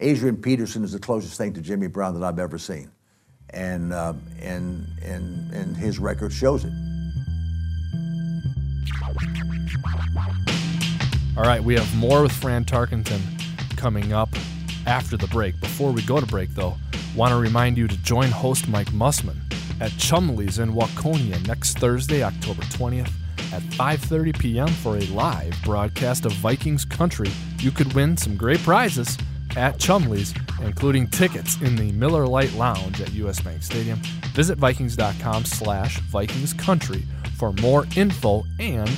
Adrian 0.00 0.36
Peterson 0.36 0.82
is 0.82 0.92
the 0.92 0.98
closest 0.98 1.36
thing 1.36 1.52
to 1.52 1.60
Jimmy 1.60 1.86
Brown 1.86 2.18
that 2.18 2.26
I've 2.26 2.38
ever 2.38 2.58
seen, 2.58 2.90
and 3.50 3.92
uh, 3.92 4.14
and 4.40 4.86
and 5.02 5.52
and 5.52 5.76
his 5.76 5.98
record 5.98 6.32
shows 6.32 6.64
it. 6.64 6.72
All 11.36 11.44
right, 11.44 11.62
we 11.62 11.74
have 11.74 11.96
more 11.96 12.22
with 12.22 12.32
Fran 12.32 12.64
Tarkenton 12.64 13.20
coming 13.76 14.12
up. 14.12 14.28
after 14.86 15.16
the 15.16 15.26
break. 15.28 15.58
Before 15.60 15.92
we 15.92 16.02
go 16.02 16.20
to 16.20 16.26
break, 16.26 16.50
though, 16.54 16.74
want 17.16 17.30
to 17.30 17.38
remind 17.38 17.78
you 17.78 17.88
to 17.88 17.96
join 18.02 18.28
host 18.30 18.68
Mike 18.68 18.88
Mussman 18.92 19.36
at 19.80 19.90
Chumley's 19.92 20.58
in 20.58 20.72
Waconia 20.72 21.44
next 21.46 21.78
Thursday, 21.78 22.22
October 22.22 22.62
20th 22.62 23.10
at 23.52 23.62
5:30 23.62 24.38
p.m. 24.38 24.68
for 24.68 24.96
a 24.96 25.06
live 25.06 25.54
broadcast 25.64 26.26
of 26.26 26.32
Vikings 26.32 26.84
country. 26.84 27.30
You 27.60 27.70
could 27.70 27.92
win 27.94 28.16
some 28.16 28.36
great 28.36 28.60
prizes 28.60 29.16
at 29.56 29.78
Chumley's, 29.78 30.34
including 30.62 31.06
tickets 31.08 31.60
in 31.60 31.76
the 31.76 31.92
Miller 31.92 32.26
Lite 32.26 32.54
Lounge 32.54 33.00
at 33.00 33.12
US 33.14 33.40
Bank 33.40 33.62
Stadium. 33.62 34.00
Visit 34.34 34.58
Vikings.com 34.58 35.44
slash 35.44 36.00
Vikings 36.00 36.52
Country 36.52 37.04
for 37.36 37.52
more 37.54 37.86
info 37.96 38.44
and 38.58 38.90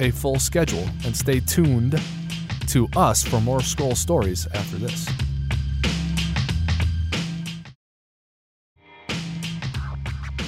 a 0.00 0.10
full 0.10 0.38
schedule. 0.38 0.84
And 1.04 1.14
stay 1.14 1.40
tuned 1.40 2.00
to 2.68 2.88
us 2.96 3.24
for 3.24 3.40
more 3.40 3.60
Skol 3.60 3.96
stories 3.96 4.46
after 4.54 4.76
this. 4.76 5.08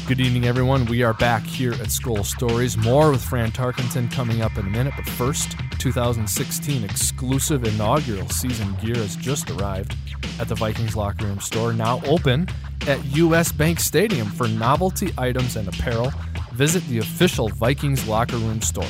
Good 0.08 0.20
evening, 0.20 0.46
everyone. 0.46 0.86
We 0.86 1.02
are 1.02 1.12
back 1.12 1.42
here 1.42 1.72
at 1.72 1.88
Skol 1.88 2.24
Stories. 2.24 2.78
More 2.78 3.10
with 3.10 3.22
Fran 3.22 3.50
Tarkenton 3.52 4.10
coming 4.10 4.40
up 4.40 4.56
in 4.56 4.66
a 4.66 4.70
minute. 4.70 4.94
But 4.96 5.06
first, 5.06 5.54
2016 5.78 6.84
exclusive 6.84 7.64
inaugural 7.64 8.28
season 8.28 8.74
gear 8.82 8.96
has 8.96 9.16
just 9.16 9.50
arrived 9.50 9.96
at 10.40 10.48
the 10.48 10.54
Vikings 10.54 10.96
locker 10.96 11.24
room 11.24 11.40
store, 11.40 11.72
now 11.72 12.02
open 12.04 12.46
at 12.86 13.02
US 13.16 13.50
Bank 13.52 13.80
Stadium 13.80 14.28
for 14.28 14.48
novelty 14.48 15.14
items 15.16 15.56
and 15.56 15.66
apparel. 15.68 16.12
Visit 16.52 16.86
the 16.88 16.98
official 16.98 17.48
Vikings 17.48 18.06
locker 18.08 18.36
room 18.36 18.60
store 18.60 18.84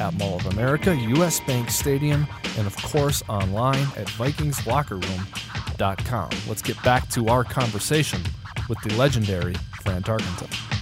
at 0.00 0.14
Mall 0.14 0.36
of 0.36 0.46
America, 0.46 0.94
US 0.94 1.40
Bank 1.40 1.68
Stadium, 1.70 2.26
and 2.56 2.66
of 2.66 2.74
course 2.76 3.22
online 3.28 3.86
at 3.96 4.06
VikingsLockerRoom.com. 4.08 6.30
Let's 6.48 6.62
get 6.62 6.82
back 6.82 7.08
to 7.10 7.28
our 7.28 7.44
conversation 7.44 8.22
with 8.68 8.80
the 8.82 8.92
legendary 8.94 9.54
Fran 9.82 10.02
Tarkenton. 10.02 10.77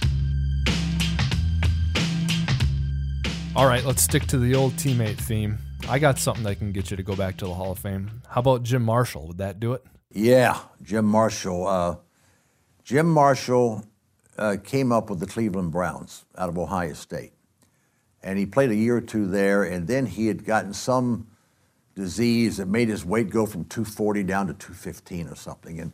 All 3.57 3.65
right, 3.65 3.83
let's 3.83 4.03
stick 4.03 4.27
to 4.27 4.37
the 4.37 4.53
old 4.53 4.73
teammate 4.73 5.17
theme. 5.17 5.57
I 5.89 5.97
got 5.97 6.19
something 6.19 6.43
that 6.43 6.59
can 6.59 6.71
get 6.71 6.91
you 6.91 6.97
to 6.97 7.01
go 7.01 7.15
back 7.15 7.37
to 7.37 7.45
the 7.45 7.55
Hall 7.55 7.71
of 7.71 7.79
Fame. 7.79 8.21
How 8.29 8.41
about 8.41 8.61
Jim 8.61 8.83
Marshall? 8.83 9.25
Would 9.29 9.39
that 9.39 9.59
do 9.59 9.73
it? 9.73 9.83
Yeah, 10.11 10.59
Jim 10.83 11.05
Marshall. 11.05 11.65
Uh, 11.65 11.95
Jim 12.83 13.09
Marshall 13.09 13.83
uh, 14.37 14.57
came 14.63 14.91
up 14.91 15.09
with 15.09 15.19
the 15.19 15.25
Cleveland 15.25 15.71
Browns 15.71 16.25
out 16.37 16.49
of 16.49 16.57
Ohio 16.59 16.93
State. 16.93 17.33
And 18.21 18.37
he 18.37 18.45
played 18.45 18.69
a 18.69 18.75
year 18.75 18.97
or 18.97 19.01
two 19.01 19.25
there, 19.25 19.63
and 19.63 19.87
then 19.87 20.05
he 20.05 20.27
had 20.27 20.45
gotten 20.45 20.71
some 20.71 21.25
disease 21.95 22.57
that 22.57 22.67
made 22.67 22.89
his 22.89 23.03
weight 23.03 23.31
go 23.31 23.47
from 23.47 23.65
240 23.65 24.21
down 24.21 24.45
to 24.45 24.53
215 24.53 25.29
or 25.29 25.35
something. 25.35 25.79
And 25.79 25.93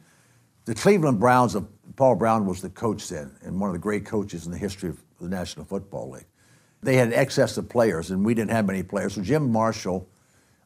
the 0.65 0.75
Cleveland 0.75 1.21
Browns, 1.21 1.55
of 1.55 1.69
Paul 1.95 2.15
Brown 2.15 2.45
was 2.45 2.61
the 2.61 2.69
coach 2.69 3.07
then, 3.07 3.37
and 3.41 3.57
one 3.57 3.69
of 3.69 3.73
the 3.73 3.79
great 3.79 4.05
coaches 4.05 4.45
in 4.45 4.51
the 4.51 4.57
history 4.57 4.89
of 4.89 5.01
the 5.21 5.29
National 5.29 5.65
Football 5.65 6.09
League. 6.09 6.25
They 6.83 6.95
had 6.95 7.13
excess 7.13 7.57
of 7.57 7.69
players, 7.69 8.11
and 8.11 8.25
we 8.25 8.33
didn't 8.33 8.51
have 8.51 8.65
many 8.65 8.83
players. 8.83 9.15
So 9.15 9.21
Jim 9.21 9.51
Marshall, 9.51 10.07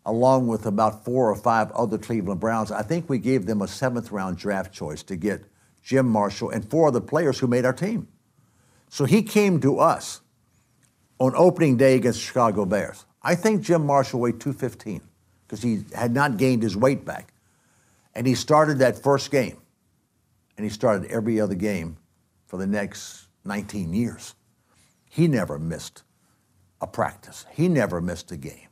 along 0.05 0.47
with 0.47 0.65
about 0.65 1.05
four 1.05 1.29
or 1.29 1.35
five 1.35 1.71
other 1.71 1.97
Cleveland 1.97 2.39
Browns, 2.39 2.71
I 2.71 2.81
think 2.81 3.09
we 3.09 3.19
gave 3.19 3.45
them 3.45 3.61
a 3.61 3.67
seventh 3.67 4.11
round 4.11 4.37
draft 4.37 4.73
choice 4.73 5.03
to 5.03 5.15
get 5.15 5.43
Jim 5.83 6.07
Marshall 6.07 6.49
and 6.49 6.69
four 6.69 6.87
other 6.87 7.01
players 7.01 7.39
who 7.39 7.47
made 7.47 7.65
our 7.65 7.73
team. 7.73 8.07
So 8.89 9.05
he 9.05 9.21
came 9.21 9.59
to 9.61 9.79
us 9.79 10.21
on 11.19 11.33
opening 11.35 11.77
day 11.77 11.95
against 11.95 12.19
the 12.19 12.25
Chicago 12.25 12.65
Bears. 12.65 13.05
I 13.21 13.35
think 13.35 13.61
Jim 13.61 13.85
Marshall 13.85 14.19
weighed 14.19 14.39
215 14.39 15.01
because 15.45 15.61
he 15.61 15.83
had 15.95 16.13
not 16.13 16.37
gained 16.37 16.63
his 16.63 16.77
weight 16.77 17.05
back. 17.05 17.33
And 18.15 18.25
he 18.25 18.35
started 18.35 18.79
that 18.79 19.01
first 19.01 19.31
game 19.31 19.57
and 20.57 20.63
he 20.63 20.69
started 20.69 21.09
every 21.11 21.39
other 21.39 21.55
game 21.55 21.97
for 22.45 22.57
the 22.57 22.67
next 22.67 23.27
19 23.45 23.93
years. 23.93 24.35
He 25.09 25.27
never 25.27 25.59
missed 25.59 26.03
a 26.81 26.87
practice, 26.87 27.45
he 27.51 27.67
never 27.67 28.01
missed 28.01 28.31
a 28.31 28.37
game. 28.37 28.69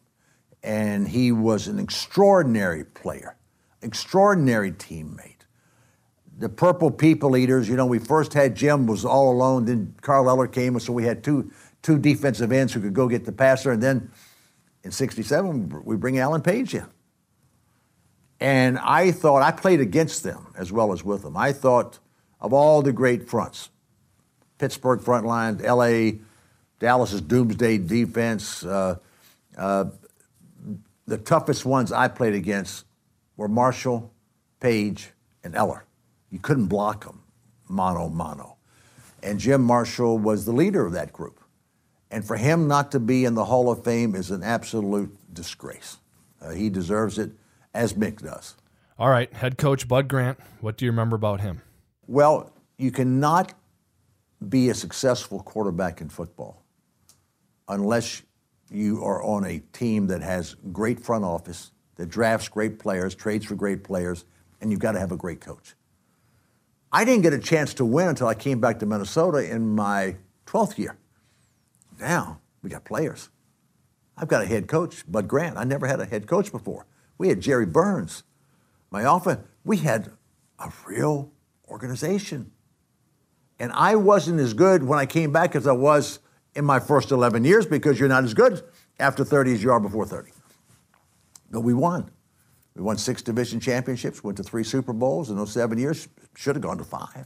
And 0.63 1.07
he 1.07 1.31
was 1.31 1.67
an 1.67 1.79
extraordinary 1.79 2.83
player, 2.83 3.35
extraordinary 3.81 4.71
teammate. 4.71 5.31
The 6.37 6.49
Purple 6.49 6.91
People 6.91 7.37
Eaters, 7.37 7.69
you 7.69 7.75
know, 7.75 7.85
we 7.85 7.99
first 7.99 8.33
had 8.33 8.55
Jim 8.55 8.87
was 8.87 9.05
all 9.05 9.31
alone, 9.31 9.65
then 9.65 9.95
Carl 10.01 10.29
Eller 10.29 10.47
came, 10.47 10.73
and 10.73 10.81
so 10.81 10.91
we 10.91 11.03
had 11.03 11.23
two, 11.23 11.51
two 11.81 11.97
defensive 11.97 12.51
ends 12.51 12.73
who 12.73 12.81
could 12.81 12.93
go 12.93 13.07
get 13.07 13.25
the 13.25 13.31
passer, 13.31 13.71
and 13.71 13.81
then 13.81 14.11
in 14.83 14.91
67, 14.91 15.83
we 15.85 15.95
bring 15.95 16.19
Alan 16.19 16.41
Page 16.41 16.75
in. 16.75 16.85
And 18.39 18.77
I 18.79 19.11
thought, 19.11 19.41
I 19.41 19.51
played 19.51 19.79
against 19.79 20.23
them 20.23 20.53
as 20.57 20.71
well 20.71 20.91
as 20.91 21.03
with 21.03 21.21
them. 21.21 21.37
I 21.37 21.53
thought 21.53 21.99
of 22.41 22.53
all 22.53 22.81
the 22.81 22.91
great 22.91 23.29
fronts 23.29 23.69
Pittsburgh 24.57 25.01
front 25.01 25.25
line, 25.25 25.57
LA, 25.57 26.19
Dallas's 26.85 27.21
doomsday 27.21 27.79
defense. 27.79 28.63
Uh, 28.63 28.97
uh, 29.57 29.85
the 31.07 31.17
toughest 31.17 31.65
ones 31.65 31.91
I 31.91 32.07
played 32.07 32.35
against 32.35 32.85
were 33.37 33.47
Marshall, 33.47 34.13
Page, 34.59 35.09
and 35.43 35.55
Eller. 35.55 35.85
You 36.29 36.37
couldn't 36.37 36.67
block 36.67 37.05
them, 37.05 37.23
mono 37.67 38.07
mono. 38.07 38.57
And 39.23 39.39
Jim 39.39 39.63
Marshall 39.63 40.19
was 40.19 40.45
the 40.45 40.51
leader 40.51 40.85
of 40.85 40.93
that 40.93 41.11
group. 41.11 41.39
And 42.11 42.23
for 42.23 42.37
him 42.37 42.67
not 42.67 42.91
to 42.91 42.99
be 42.99 43.25
in 43.25 43.33
the 43.33 43.45
Hall 43.45 43.71
of 43.71 43.83
Fame 43.83 44.13
is 44.13 44.29
an 44.29 44.43
absolute 44.43 45.17
disgrace. 45.33 45.97
Uh, 46.39 46.51
he 46.51 46.69
deserves 46.69 47.17
it 47.17 47.31
as 47.73 47.95
Mick 47.95 48.21
does. 48.21 48.53
All 48.99 49.09
right, 49.09 49.33
head 49.33 49.57
coach 49.57 49.87
Bud 49.87 50.07
Grant, 50.07 50.37
what 50.61 50.77
do 50.77 50.85
you 50.85 50.91
remember 50.91 51.15
about 51.15 51.41
him? 51.41 51.63
Well, 52.05 52.53
you 52.77 52.91
cannot 52.91 53.55
be 54.47 54.69
a 54.69 54.75
successful 54.75 55.41
quarterback 55.41 55.99
in 55.99 56.09
football 56.09 56.61
unless 57.67 58.21
you 58.71 59.03
are 59.03 59.23
on 59.23 59.45
a 59.45 59.59
team 59.73 60.07
that 60.07 60.21
has 60.21 60.55
great 60.71 60.99
front 60.99 61.23
office, 61.23 61.71
that 61.95 62.09
drafts 62.09 62.47
great 62.49 62.79
players, 62.79 63.15
trades 63.15 63.45
for 63.45 63.55
great 63.55 63.83
players, 63.83 64.25
and 64.61 64.71
you've 64.71 64.79
got 64.79 64.93
to 64.93 64.99
have 64.99 65.11
a 65.11 65.17
great 65.17 65.41
coach. 65.41 65.75
I 66.91 67.03
didn't 67.05 67.23
get 67.23 67.33
a 67.33 67.39
chance 67.39 67.73
to 67.75 67.85
win 67.85 68.07
until 68.07 68.27
I 68.27 68.35
came 68.35 68.59
back 68.59 68.79
to 68.79 68.85
Minnesota 68.85 69.49
in 69.49 69.75
my 69.75 70.15
12th 70.45 70.77
year. 70.77 70.97
Now 71.99 72.39
we 72.61 72.69
got 72.69 72.85
players. 72.85 73.29
I've 74.17 74.27
got 74.27 74.43
a 74.43 74.45
head 74.45 74.67
coach, 74.67 75.03
Bud 75.09 75.27
Grant. 75.27 75.57
I 75.57 75.65
never 75.65 75.87
had 75.87 75.99
a 75.99 76.05
head 76.05 76.27
coach 76.27 76.51
before. 76.51 76.85
We 77.17 77.27
had 77.29 77.41
Jerry 77.41 77.65
Burns. 77.65 78.23
My 78.91 79.03
office, 79.03 79.39
we 79.63 79.77
had 79.77 80.11
a 80.57 80.71
real 80.85 81.31
organization. 81.67 82.51
And 83.59 83.71
I 83.73 83.95
wasn't 83.95 84.39
as 84.39 84.53
good 84.53 84.83
when 84.83 84.99
I 84.99 85.05
came 85.05 85.31
back 85.31 85.55
as 85.55 85.67
I 85.67 85.73
was 85.73 86.19
in 86.55 86.65
my 86.65 86.79
first 86.79 87.11
11 87.11 87.43
years 87.43 87.65
because 87.65 87.99
you're 87.99 88.09
not 88.09 88.23
as 88.23 88.33
good 88.33 88.63
after 88.99 89.23
30 89.23 89.53
as 89.53 89.63
you 89.63 89.71
are 89.71 89.79
before 89.79 90.05
30. 90.05 90.31
But 91.51 91.61
we 91.61 91.73
won. 91.73 92.09
We 92.75 92.81
won 92.81 92.97
six 92.97 93.21
division 93.21 93.59
championships, 93.59 94.23
went 94.23 94.37
to 94.37 94.43
three 94.43 94.63
Super 94.63 94.93
Bowls 94.93 95.29
in 95.29 95.37
those 95.37 95.53
seven 95.53 95.77
years, 95.77 96.07
should 96.35 96.55
have 96.55 96.63
gone 96.63 96.77
to 96.77 96.83
five. 96.83 97.25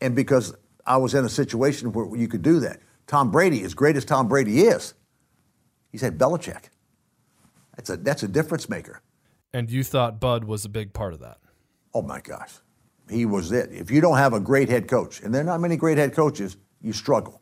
And 0.00 0.14
because 0.14 0.54
I 0.88 0.96
was 0.96 1.14
in 1.14 1.24
a 1.24 1.28
situation 1.28 1.92
where 1.92 2.16
you 2.16 2.28
could 2.28 2.42
do 2.42 2.60
that. 2.60 2.80
Tom 3.06 3.30
Brady, 3.30 3.62
as 3.62 3.74
great 3.74 3.96
as 3.96 4.04
Tom 4.04 4.26
Brady 4.28 4.62
is, 4.62 4.94
he's 5.90 6.00
had 6.00 6.18
Belichick. 6.18 6.70
That's 7.76 7.90
a 7.90 7.96
that's 7.96 8.22
a 8.22 8.28
difference 8.28 8.68
maker. 8.68 9.02
And 9.52 9.70
you 9.70 9.84
thought 9.84 10.20
Bud 10.20 10.44
was 10.44 10.64
a 10.64 10.68
big 10.68 10.92
part 10.92 11.12
of 11.12 11.20
that. 11.20 11.38
Oh 11.94 12.02
my 12.02 12.20
gosh. 12.20 12.52
He 13.10 13.24
was 13.24 13.52
it. 13.52 13.70
If 13.72 13.90
you 13.90 14.00
don't 14.00 14.18
have 14.18 14.32
a 14.32 14.40
great 14.40 14.68
head 14.68 14.88
coach, 14.88 15.20
and 15.20 15.34
there 15.34 15.40
are 15.40 15.44
not 15.44 15.60
many 15.60 15.76
great 15.76 15.96
head 15.96 16.14
coaches, 16.14 16.56
you 16.82 16.92
struggle. 16.92 17.40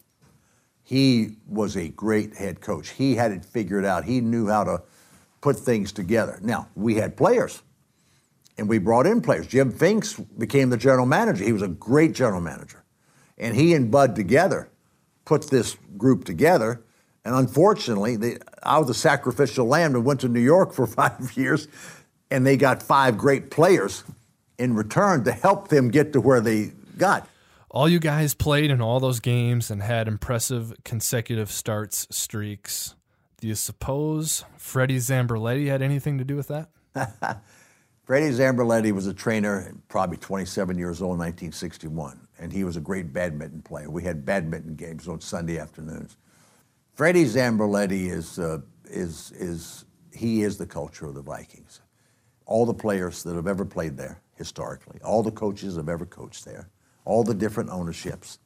He 0.87 1.37
was 1.47 1.76
a 1.76 1.88
great 1.88 2.37
head 2.37 2.62
coach. 2.62 2.90
He 2.90 3.16
had 3.16 3.33
it 3.33 3.45
figured 3.45 3.85
out. 3.85 4.05
He 4.05 4.21
knew 4.21 4.49
how 4.49 4.64
to 4.64 4.83
put 5.40 5.59
things 5.59 5.93
together. 5.93 6.38
Now, 6.43 6.69
we 6.75 6.95
had 6.95 7.16
players, 7.16 7.62
and 8.57 8.69
we 8.69 8.78
brought 8.78 9.07
in 9.07 9.21
players. 9.21 9.47
Jim 9.47 9.71
Finks 9.71 10.14
became 10.14 10.71
the 10.71 10.76
general 10.76 11.07
manager. 11.07 11.45
He 11.45 11.52
was 11.52 11.62
a 11.62 11.69
great 11.69 12.14
general 12.14 12.40
manager. 12.40 12.83
And 13.37 13.55
he 13.55 13.75
and 13.75 13.90
Bud 13.90 14.16
together 14.16 14.71
put 15.25 15.50
this 15.50 15.76
group 15.99 16.25
together 16.25 16.83
and 17.26 17.35
unfortunately, 17.35 18.14
they, 18.14 18.38
I 18.62 18.78
was 18.78 18.88
a 18.88 18.95
sacrificial 18.95 19.66
lamb 19.66 19.97
and 19.97 20.05
went 20.05 20.21
to 20.21 20.28
New 20.28 20.40
York 20.40 20.73
for 20.73 20.87
five 20.87 21.33
years, 21.37 21.66
and 22.31 22.47
they 22.47 22.57
got 22.57 22.85
five 22.85 23.19
great 23.19 23.50
players 23.50 24.05
in 24.59 24.75
return 24.75 25.25
to 25.25 25.33
help 25.33 25.66
them 25.66 25.90
get 25.90 26.12
to 26.12 26.21
where 26.21 26.40
they 26.40 26.71
got. 26.97 27.28
All 27.70 27.88
you 27.88 27.99
guys 27.99 28.35
played 28.35 28.70
in 28.70 28.80
all 28.80 29.00
those 29.00 29.20
games 29.20 29.70
and 29.70 29.82
had 29.82 30.08
impressive 30.08 30.73
consecutive 30.85 31.50
starts 31.50 32.06
streaks. 32.11 32.94
Do 33.40 33.49
you 33.49 33.54
suppose 33.54 34.44
Freddie 34.56 34.99
Zamberletti 34.99 35.66
had 35.68 35.82
anything 35.82 36.18
to 36.18 36.25
do 36.25 36.37
with 36.37 36.49
that? 36.49 36.70
Freddie 38.04 38.30
Zamberletti 38.30 38.92
was 38.92 39.06
a 39.08 39.14
trainer, 39.14 39.75
probably 39.88 40.16
27 40.16 40.78
years 40.78 41.02
old 41.02 41.14
in 41.14 41.18
1961, 41.20 42.28
and 42.38 42.52
he 42.52 42.64
was 42.64 42.76
a 42.76 42.80
great 42.80 43.12
badminton 43.12 43.62
player. 43.62 43.90
We 43.90 44.04
had 44.04 44.25
badminton 44.25 44.76
games 44.76 45.08
on 45.08 45.20
Sunday 45.20 45.58
afternoons. 45.58 46.16
Freddie 46.94 47.25
Zamberletti 47.26 48.06
is, 48.11 48.38
uh, 48.38 48.58
is, 48.87 49.32
is, 49.32 49.85
he 50.14 50.42
is 50.42 50.56
the 50.56 50.66
culture 50.66 51.06
of 51.06 51.14
the 51.14 51.23
Vikings. 51.23 51.80
all 52.46 52.64
the 52.64 52.75
players 52.75 53.23
that 53.25 53.35
have 53.35 53.49
ever 53.49 53.64
played 53.64 53.96
there 53.96 54.20
historically, 54.37 55.00
all 55.04 55.23
the 55.23 55.32
coaches 55.32 55.76
have 55.76 55.88
ever 55.88 56.06
coached 56.06 56.44
there, 56.44 56.68
all 57.06 57.25
the 57.25 57.34
different 57.34 57.70
ownerships, 57.70 58.38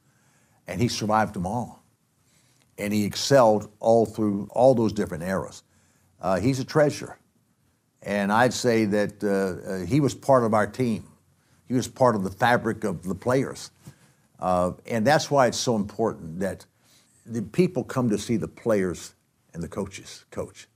and 0.67 0.79
he 0.79 0.87
survived 0.87 1.33
them 1.33 1.45
all. 1.45 1.83
And 2.77 2.93
he 2.93 3.03
excelled 3.03 3.69
all 3.79 4.05
through 4.05 4.47
all 4.51 4.73
those 4.73 4.93
different 4.93 5.23
eras. 5.23 5.63
Uh, 6.21 6.39
he's 6.39 6.59
a 6.59 6.63
treasure. 6.63 7.17
And 8.01 8.31
I'd 8.31 8.53
say 8.53 8.85
that 8.85 9.23
uh, 9.23 9.69
uh, 9.69 9.85
he 9.85 9.99
was 9.99 10.15
part 10.15 10.43
of 10.43 10.53
our 10.53 10.65
team. 10.65 11.05
He 11.67 11.73
was 11.73 11.87
part 11.87 12.15
of 12.15 12.23
the 12.23 12.31
fabric 12.31 12.83
of 12.83 13.03
the 13.03 13.15
players. 13.15 13.71
Uh, 14.39 14.71
and 14.87 15.05
that's 15.05 15.29
why 15.29 15.47
it's 15.47 15.57
so 15.57 15.75
important 15.75 16.39
that 16.39 16.65
the 17.25 17.41
people 17.41 17.83
come 17.83 18.09
to 18.09 18.17
see 18.17 18.37
the 18.37 18.47
players 18.47 19.13
and 19.53 19.61
the 19.61 19.67
coaches 19.67 20.25
coach. 20.31 20.67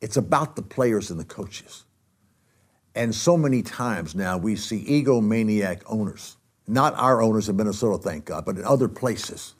It's 0.00 0.16
about 0.16 0.56
the 0.56 0.62
players 0.62 1.10
and 1.10 1.20
the 1.20 1.24
coaches. 1.24 1.84
And 2.94 3.14
so 3.14 3.36
many 3.36 3.62
times 3.62 4.14
now 4.14 4.36
we 4.36 4.56
see 4.56 4.84
egomaniac 4.84 5.82
owners, 5.86 6.36
not 6.72 6.94
our 6.94 7.20
owners 7.22 7.48
in 7.48 7.56
Minnesota, 7.56 8.02
thank 8.02 8.24
God, 8.24 8.46
but 8.46 8.56
in 8.56 8.64
other 8.64 8.88
places. 8.88 9.54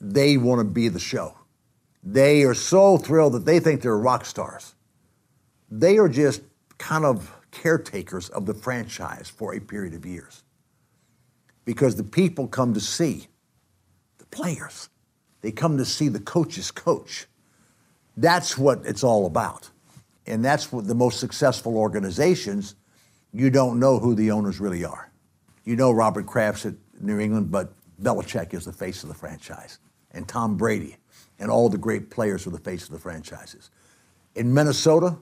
They 0.00 0.36
want 0.36 0.58
to 0.60 0.64
be 0.64 0.88
the 0.88 0.98
show. 0.98 1.38
They 2.02 2.42
are 2.42 2.54
so 2.54 2.98
thrilled 2.98 3.32
that 3.34 3.46
they 3.46 3.58
think 3.58 3.80
they're 3.80 3.96
rock 3.96 4.24
stars. 4.26 4.74
They 5.70 5.96
are 5.98 6.08
just 6.08 6.42
kind 6.78 7.04
of 7.04 7.34
caretakers 7.52 8.28
of 8.30 8.44
the 8.46 8.54
franchise 8.54 9.28
for 9.28 9.54
a 9.54 9.60
period 9.60 9.94
of 9.94 10.04
years 10.04 10.42
because 11.64 11.96
the 11.96 12.04
people 12.04 12.48
come 12.48 12.74
to 12.74 12.80
see 12.80 13.28
the 14.18 14.26
players. 14.26 14.88
They 15.40 15.52
come 15.52 15.78
to 15.78 15.84
see 15.84 16.08
the 16.08 16.20
coaches 16.20 16.70
coach. 16.70 17.26
That's 18.16 18.58
what 18.58 18.84
it's 18.84 19.04
all 19.04 19.26
about. 19.26 19.70
And 20.26 20.44
that's 20.44 20.70
what 20.70 20.86
the 20.86 20.94
most 20.94 21.18
successful 21.18 21.78
organizations, 21.78 22.74
you 23.32 23.48
don't 23.48 23.80
know 23.80 23.98
who 23.98 24.14
the 24.14 24.30
owners 24.30 24.60
really 24.60 24.84
are. 24.84 25.11
You 25.64 25.76
know 25.76 25.92
Robert 25.92 26.26
Kraft's 26.26 26.66
at 26.66 26.74
New 27.00 27.20
England, 27.20 27.50
but 27.50 27.72
Belichick 28.00 28.54
is 28.54 28.64
the 28.64 28.72
face 28.72 29.02
of 29.02 29.08
the 29.08 29.14
franchise. 29.14 29.78
And 30.10 30.28
Tom 30.28 30.56
Brady 30.56 30.96
and 31.38 31.50
all 31.50 31.68
the 31.68 31.78
great 31.78 32.10
players 32.10 32.46
are 32.46 32.50
the 32.50 32.58
face 32.58 32.84
of 32.84 32.90
the 32.90 32.98
franchises. 32.98 33.70
In 34.34 34.52
Minnesota, 34.52 35.16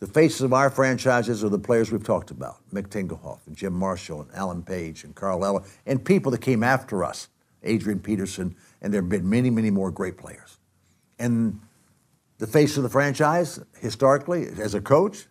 the 0.00 0.06
faces 0.06 0.42
of 0.42 0.52
our 0.52 0.70
franchises 0.70 1.42
are 1.42 1.48
the 1.48 1.58
players 1.58 1.90
we've 1.90 2.04
talked 2.04 2.30
about 2.30 2.58
Mick 2.72 2.88
Tingelhoff 2.88 3.40
and 3.46 3.56
Jim 3.56 3.72
Marshall 3.72 4.22
and 4.22 4.30
Alan 4.32 4.62
Page 4.62 5.04
and 5.04 5.14
Carl 5.14 5.44
Eller 5.44 5.62
and 5.86 6.04
people 6.04 6.30
that 6.32 6.40
came 6.40 6.62
after 6.62 7.02
us, 7.02 7.28
Adrian 7.62 8.00
Peterson, 8.00 8.54
and 8.80 8.92
there 8.92 9.00
have 9.00 9.08
been 9.08 9.28
many, 9.28 9.50
many 9.50 9.70
more 9.70 9.90
great 9.90 10.16
players. 10.16 10.58
And 11.18 11.60
the 12.38 12.46
face 12.46 12.76
of 12.76 12.84
the 12.84 12.88
franchise, 12.88 13.58
historically, 13.80 14.46
as 14.46 14.74
a 14.74 14.80
coach, 14.80 15.26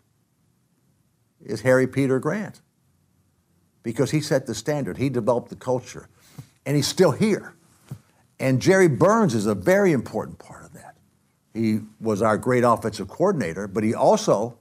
is 1.42 1.62
Harry 1.62 1.88
Peter 1.88 2.20
Grant 2.20 2.62
because 3.88 4.12
he 4.12 4.20
set 4.20 4.46
the 4.46 4.54
standard, 4.54 4.98
he 4.98 5.08
developed 5.08 5.48
the 5.48 5.56
culture, 5.56 6.10
and 6.66 6.76
he's 6.76 6.86
still 6.86 7.12
here. 7.12 7.54
And 8.38 8.62
Jerry 8.62 8.90
Burns 8.90 9.34
is 9.34 9.46
a 9.46 9.56
very 9.56 9.94
important 9.94 10.40
part 10.40 10.66
of 10.66 10.74
that. 10.74 10.98
He 11.54 11.80
was 12.02 12.22
our 12.22 12.38
great 12.38 12.66
offensive 12.66 13.08
coordinator, 13.08 13.66
but 13.66 13.86
he 13.86 13.94
also 13.94 14.58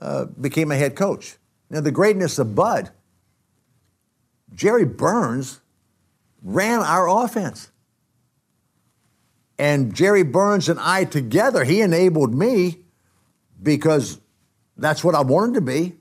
uh, 0.00 0.24
became 0.24 0.72
a 0.72 0.76
head 0.76 0.96
coach. 0.96 1.36
Now, 1.68 1.82
the 1.82 1.90
greatness 1.90 2.38
of 2.38 2.54
Bud, 2.54 2.88
Jerry 4.54 4.86
Burns 4.86 5.60
ran 6.42 6.80
our 6.80 7.10
offense. 7.24 7.70
And 9.58 9.94
Jerry 9.94 10.22
Burns 10.22 10.70
and 10.70 10.80
I 10.80 11.04
together, 11.04 11.64
he 11.64 11.82
enabled 11.82 12.34
me 12.34 12.78
because 13.62 14.20
that's 14.78 15.04
what 15.04 15.14
I 15.14 15.20
wanted 15.20 15.52
to 15.56 15.60
be 15.60 15.98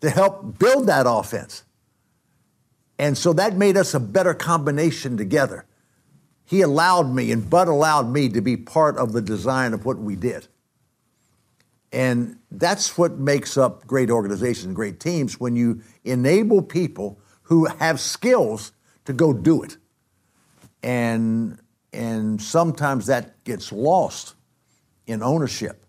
to 0.00 0.10
help 0.10 0.58
build 0.58 0.86
that 0.86 1.06
offense. 1.08 1.64
And 2.98 3.16
so 3.16 3.32
that 3.34 3.56
made 3.56 3.76
us 3.76 3.94
a 3.94 4.00
better 4.00 4.34
combination 4.34 5.16
together. 5.16 5.66
He 6.44 6.62
allowed 6.62 7.12
me, 7.12 7.32
and 7.32 7.48
Bud 7.48 7.68
allowed 7.68 8.10
me 8.10 8.28
to 8.30 8.40
be 8.40 8.56
part 8.56 8.96
of 8.96 9.12
the 9.12 9.20
design 9.20 9.74
of 9.74 9.84
what 9.84 9.98
we 9.98 10.16
did. 10.16 10.48
And 11.92 12.38
that's 12.50 12.96
what 12.96 13.18
makes 13.18 13.56
up 13.56 13.86
great 13.86 14.10
organizations 14.10 14.66
and 14.66 14.76
great 14.76 15.00
teams 15.00 15.40
when 15.40 15.56
you 15.56 15.82
enable 16.04 16.62
people 16.62 17.18
who 17.42 17.66
have 17.66 18.00
skills 18.00 18.72
to 19.04 19.12
go 19.12 19.32
do 19.32 19.62
it. 19.62 19.76
And, 20.82 21.58
and 21.92 22.40
sometimes 22.40 23.06
that 23.06 23.42
gets 23.44 23.72
lost 23.72 24.34
in 25.06 25.22
ownership. 25.22 25.84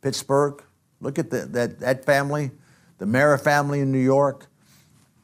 Pittsburgh, 0.00 0.62
look 1.00 1.18
at 1.18 1.30
the, 1.30 1.46
that, 1.46 1.80
that 1.80 2.04
family, 2.04 2.50
the 3.02 3.06
Mara 3.06 3.36
family 3.36 3.80
in 3.80 3.90
New 3.90 3.98
York, 3.98 4.46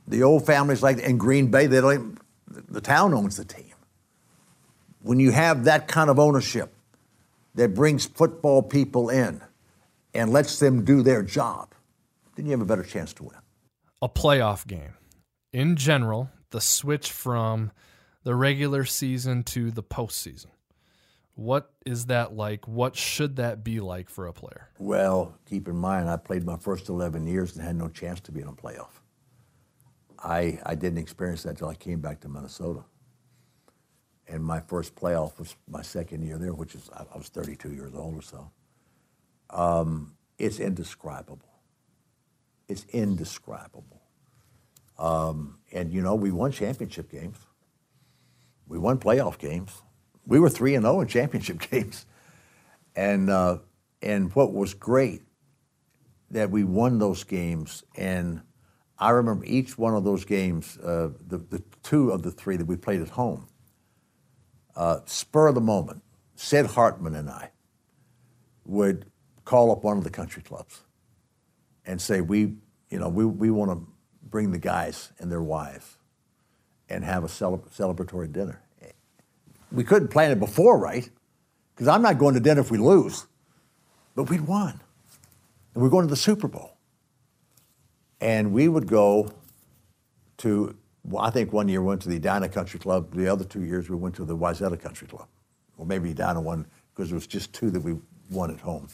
the 0.08 0.24
old 0.24 0.44
families 0.44 0.82
like 0.82 0.98
in 0.98 1.16
Green 1.16 1.48
Bay, 1.48 1.68
they 1.68 1.80
don't 1.80 2.18
the 2.48 2.80
town 2.80 3.14
owns 3.14 3.36
the 3.36 3.44
team 3.44 3.74
when 5.00 5.20
you 5.20 5.30
have 5.30 5.62
that 5.62 5.86
kind 5.86 6.10
of 6.10 6.18
ownership 6.18 6.74
that 7.54 7.74
brings 7.74 8.04
football 8.04 8.62
people 8.62 9.10
in 9.10 9.40
and 10.12 10.32
lets 10.32 10.58
them 10.58 10.84
do 10.84 11.02
their 11.02 11.22
job, 11.22 11.72
then 12.34 12.46
you 12.46 12.50
have 12.50 12.60
a 12.60 12.64
better 12.64 12.82
chance 12.82 13.12
to 13.12 13.22
win. 13.22 13.38
A 14.02 14.08
playoff 14.08 14.66
game. 14.66 14.94
In 15.52 15.76
general, 15.76 16.30
the 16.50 16.60
switch 16.60 17.12
from 17.12 17.70
the 18.24 18.34
regular 18.34 18.84
season 18.84 19.44
to 19.44 19.70
the 19.70 19.84
postseason. 19.84 20.48
What 21.38 21.70
is 21.86 22.06
that 22.06 22.34
like? 22.34 22.66
What 22.66 22.96
should 22.96 23.36
that 23.36 23.62
be 23.62 23.78
like 23.78 24.10
for 24.10 24.26
a 24.26 24.32
player? 24.32 24.70
Well, 24.80 25.38
keep 25.48 25.68
in 25.68 25.76
mind, 25.76 26.10
I 26.10 26.16
played 26.16 26.44
my 26.44 26.56
first 26.56 26.88
11 26.88 27.28
years 27.28 27.54
and 27.54 27.64
had 27.64 27.76
no 27.76 27.88
chance 27.88 28.18
to 28.22 28.32
be 28.32 28.40
in 28.40 28.48
a 28.48 28.52
playoff. 28.52 28.90
I, 30.18 30.58
I 30.66 30.74
didn't 30.74 30.98
experience 30.98 31.44
that 31.44 31.50
until 31.50 31.68
I 31.68 31.76
came 31.76 32.00
back 32.00 32.18
to 32.22 32.28
Minnesota 32.28 32.82
and 34.26 34.44
my 34.44 34.58
first 34.58 34.96
playoff 34.96 35.38
was 35.38 35.54
my 35.68 35.80
second 35.80 36.22
year 36.22 36.38
there, 36.38 36.52
which 36.52 36.74
is 36.74 36.90
I 36.92 37.16
was 37.16 37.28
32 37.28 37.72
years 37.72 37.94
old 37.94 38.16
or 38.16 38.22
so. 38.22 38.50
Um, 39.50 40.16
it's 40.38 40.58
indescribable. 40.58 41.48
It's 42.68 42.84
indescribable. 42.92 44.02
Um, 44.98 45.60
and 45.72 45.92
you 45.92 46.02
know, 46.02 46.16
we 46.16 46.32
won 46.32 46.50
championship 46.50 47.12
games. 47.12 47.38
We 48.66 48.76
won 48.76 48.98
playoff 48.98 49.38
games. 49.38 49.82
We 50.28 50.38
were 50.38 50.48
three 50.48 50.76
and 50.76 50.84
zero 50.84 50.98
oh 50.98 51.00
in 51.00 51.08
championship 51.08 51.58
games. 51.70 52.06
And 52.94 53.28
uh, 53.30 53.58
and 54.00 54.32
what 54.36 54.52
was 54.52 54.74
great 54.74 55.22
that 56.30 56.50
we 56.50 56.62
won 56.62 56.98
those 56.98 57.24
games 57.24 57.82
and. 57.96 58.42
I 59.00 59.10
remember 59.10 59.44
each 59.44 59.78
one 59.78 59.94
of 59.94 60.02
those 60.02 60.24
games, 60.24 60.76
uh, 60.78 61.10
the, 61.24 61.38
the 61.38 61.62
two 61.84 62.10
of 62.10 62.24
the 62.24 62.32
three 62.32 62.56
that 62.56 62.66
we 62.66 62.74
played 62.76 63.00
at 63.00 63.10
home 63.10 63.46
uh, 64.78 65.00
spur 65.06 65.48
of 65.48 65.56
the 65.56 65.60
moment, 65.60 66.02
Sid 66.36 66.66
Hartman 66.66 67.16
and 67.16 67.28
I 67.28 67.50
would 68.64 69.06
call 69.44 69.72
up 69.72 69.82
one 69.82 69.98
of 69.98 70.04
the 70.04 70.10
country 70.10 70.40
clubs 70.40 70.82
and 71.84 72.00
say, 72.00 72.20
we, 72.20 72.54
you 72.88 72.98
know, 72.98 73.08
we, 73.08 73.24
we 73.24 73.50
want 73.50 73.72
to 73.72 73.86
bring 74.22 74.52
the 74.52 74.58
guys 74.58 75.10
and 75.18 75.32
their 75.32 75.42
wives 75.42 75.96
and 76.88 77.02
have 77.02 77.24
a 77.24 77.26
celebratory 77.26 78.30
dinner. 78.30 78.62
We 79.70 79.84
couldn't 79.84 80.08
plan 80.08 80.30
it 80.30 80.40
before, 80.40 80.78
right? 80.78 81.08
Because 81.74 81.88
I'm 81.88 82.02
not 82.02 82.18
going 82.18 82.34
to 82.34 82.40
dinner 82.40 82.60
if 82.60 82.70
we 82.70 82.78
lose. 82.78 83.26
But 84.14 84.24
we'd 84.30 84.46
won. 84.46 84.80
And 85.74 85.82
we're 85.82 85.90
going 85.90 86.06
to 86.06 86.10
the 86.10 86.16
Super 86.16 86.48
Bowl. 86.48 86.76
And 88.20 88.52
we 88.52 88.68
would 88.68 88.86
go 88.88 89.32
to 90.38 90.76
well, 91.04 91.24
I 91.24 91.30
think 91.30 91.52
one 91.52 91.68
year 91.68 91.80
we 91.80 91.88
went 91.88 92.02
to 92.02 92.08
the 92.08 92.16
Edina 92.16 92.48
Country 92.48 92.78
Club. 92.78 93.14
The 93.14 93.28
other 93.28 93.44
two 93.44 93.64
years 93.64 93.88
we 93.88 93.96
went 93.96 94.14
to 94.16 94.24
the 94.24 94.36
Wayzata 94.36 94.78
Country 94.80 95.06
Club. 95.08 95.26
Or 95.78 95.86
maybe 95.86 96.10
Edina 96.10 96.40
one 96.40 96.66
because 96.94 97.10
it 97.12 97.14
was 97.14 97.26
just 97.26 97.52
two 97.52 97.70
that 97.70 97.80
we 97.80 97.96
won 98.30 98.50
at 98.50 98.60
home. 98.60 98.88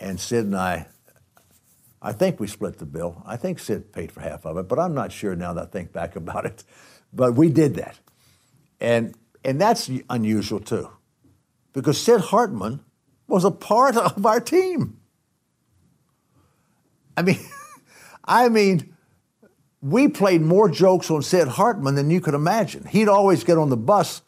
And 0.00 0.18
Sid 0.18 0.46
and 0.46 0.56
I, 0.56 0.88
I 2.02 2.12
think 2.12 2.40
we 2.40 2.46
split 2.46 2.78
the 2.78 2.86
bill. 2.86 3.22
I 3.24 3.36
think 3.36 3.58
Sid 3.58 3.92
paid 3.92 4.10
for 4.10 4.20
half 4.20 4.44
of 4.44 4.58
it, 4.58 4.68
but 4.68 4.78
I'm 4.78 4.94
not 4.94 5.12
sure 5.12 5.36
now 5.36 5.54
that 5.54 5.62
I 5.62 5.66
think 5.66 5.92
back 5.92 6.16
about 6.16 6.44
it. 6.44 6.64
But 7.12 7.36
we 7.36 7.48
did 7.48 7.76
that. 7.76 7.98
And, 8.80 9.14
and 9.44 9.60
that's 9.60 9.90
unusual 10.08 10.60
too, 10.60 10.90
because 11.72 12.00
Sid 12.00 12.20
Hartman 12.20 12.80
was 13.26 13.44
a 13.44 13.50
part 13.50 13.96
of 13.96 14.24
our 14.24 14.40
team. 14.40 14.98
I 17.16 17.22
mean, 17.22 17.38
I 18.24 18.48
mean, 18.48 18.94
we 19.80 20.08
played 20.08 20.40
more 20.40 20.68
jokes 20.68 21.10
on 21.10 21.22
Sid 21.22 21.48
Hartman 21.48 21.94
than 21.94 22.10
you 22.10 22.20
could 22.20 22.34
imagine. 22.34 22.86
He'd 22.86 23.08
always 23.08 23.44
get 23.44 23.58
on 23.58 23.68
the 23.68 23.76
bus 23.76 24.22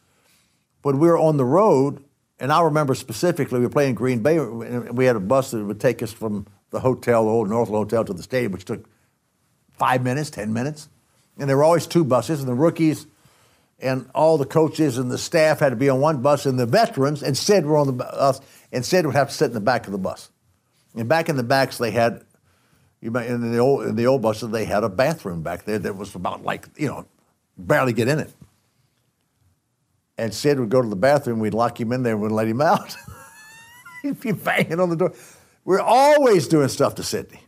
when 0.82 0.98
we 0.98 1.08
were 1.08 1.18
on 1.18 1.38
the 1.38 1.44
road, 1.44 2.04
and 2.38 2.52
I 2.52 2.60
remember 2.62 2.94
specifically 2.94 3.58
we 3.58 3.64
were 3.64 3.70
playing 3.70 3.94
Green 3.94 4.22
Bay, 4.22 4.36
and 4.36 4.96
we 4.96 5.06
had 5.06 5.16
a 5.16 5.20
bus 5.20 5.52
that 5.52 5.64
would 5.64 5.80
take 5.80 6.02
us 6.02 6.12
from 6.12 6.46
the 6.70 6.80
hotel, 6.80 7.24
the 7.24 7.30
old 7.30 7.48
Northland 7.48 7.90
Hotel, 7.90 8.04
to 8.04 8.12
the 8.12 8.22
stadium, 8.22 8.52
which 8.52 8.66
took 8.66 8.84
five 9.72 10.02
minutes, 10.02 10.30
ten 10.30 10.52
minutes. 10.52 10.88
And 11.38 11.48
there 11.48 11.56
were 11.56 11.64
always 11.64 11.86
two 11.86 12.04
buses, 12.04 12.40
and 12.40 12.48
the 12.48 12.54
rookies 12.54 13.06
and 13.78 14.08
all 14.14 14.38
the 14.38 14.46
coaches 14.46 14.98
and 14.98 15.10
the 15.10 15.18
staff 15.18 15.60
had 15.60 15.70
to 15.70 15.76
be 15.76 15.88
on 15.88 16.00
one 16.00 16.22
bus, 16.22 16.46
and 16.46 16.58
the 16.58 16.66
veterans 16.66 17.22
and 17.22 17.36
Sid 17.36 17.66
were 17.66 17.76
on 17.76 17.86
the 17.86 17.92
bus, 17.92 18.40
and 18.72 18.84
Sid 18.84 19.06
would 19.06 19.14
have 19.14 19.28
to 19.28 19.34
sit 19.34 19.46
in 19.46 19.52
the 19.52 19.60
back 19.60 19.86
of 19.86 19.92
the 19.92 19.98
bus. 19.98 20.30
And 20.94 21.08
back 21.08 21.28
in 21.28 21.36
the 21.36 21.42
backs, 21.42 21.78
they 21.78 21.90
had 21.90 22.24
You 23.00 23.10
may, 23.10 23.28
in 23.28 23.52
the 23.52 23.58
old 23.58 23.86
in 23.86 23.96
the 23.96 24.06
old 24.06 24.22
buses, 24.22 24.50
they 24.50 24.64
had 24.64 24.82
a 24.82 24.88
bathroom 24.88 25.42
back 25.42 25.64
there 25.64 25.78
that 25.78 25.96
was 25.96 26.14
about 26.14 26.42
like 26.42 26.68
you 26.76 26.88
know, 26.88 27.06
barely 27.58 27.92
get 27.92 28.08
in 28.08 28.18
it. 28.18 28.32
And 30.18 30.32
Sid 30.32 30.58
would 30.58 30.70
go 30.70 30.80
to 30.80 30.88
the 30.88 30.96
bathroom, 30.96 31.40
we'd 31.40 31.52
lock 31.52 31.78
him 31.78 31.92
in 31.92 32.02
there, 32.02 32.14
and 32.14 32.22
we'd 32.22 32.32
let 32.32 32.48
him 32.48 32.62
out. 32.62 32.96
He'd 34.02 34.18
be 34.18 34.32
banging 34.32 34.80
on 34.80 34.88
the 34.88 34.96
door. 34.96 35.12
We're 35.64 35.80
always 35.80 36.48
doing 36.48 36.68
stuff 36.68 36.94
to 36.94 37.02
Sidney. 37.02 37.40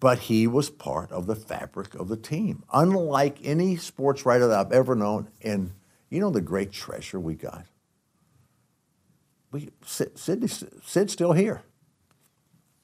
But 0.00 0.18
he 0.18 0.46
was 0.46 0.70
part 0.70 1.12
of 1.12 1.26
the 1.26 1.36
fabric 1.36 1.94
of 1.94 2.08
the 2.08 2.16
team, 2.16 2.64
unlike 2.72 3.38
any 3.44 3.76
sports 3.76 4.24
writer 4.24 4.48
that 4.48 4.58
I've 4.58 4.72
ever 4.72 4.94
known. 4.94 5.28
And 5.42 5.72
you 6.08 6.20
know 6.20 6.30
the 6.30 6.40
great 6.40 6.72
treasure 6.72 7.20
we 7.20 7.34
got? 7.34 7.66
We, 9.52 9.70
Sid, 9.84 10.18
Sidney, 10.18 10.48
Sid's 10.48 11.12
still 11.12 11.32
here. 11.32 11.62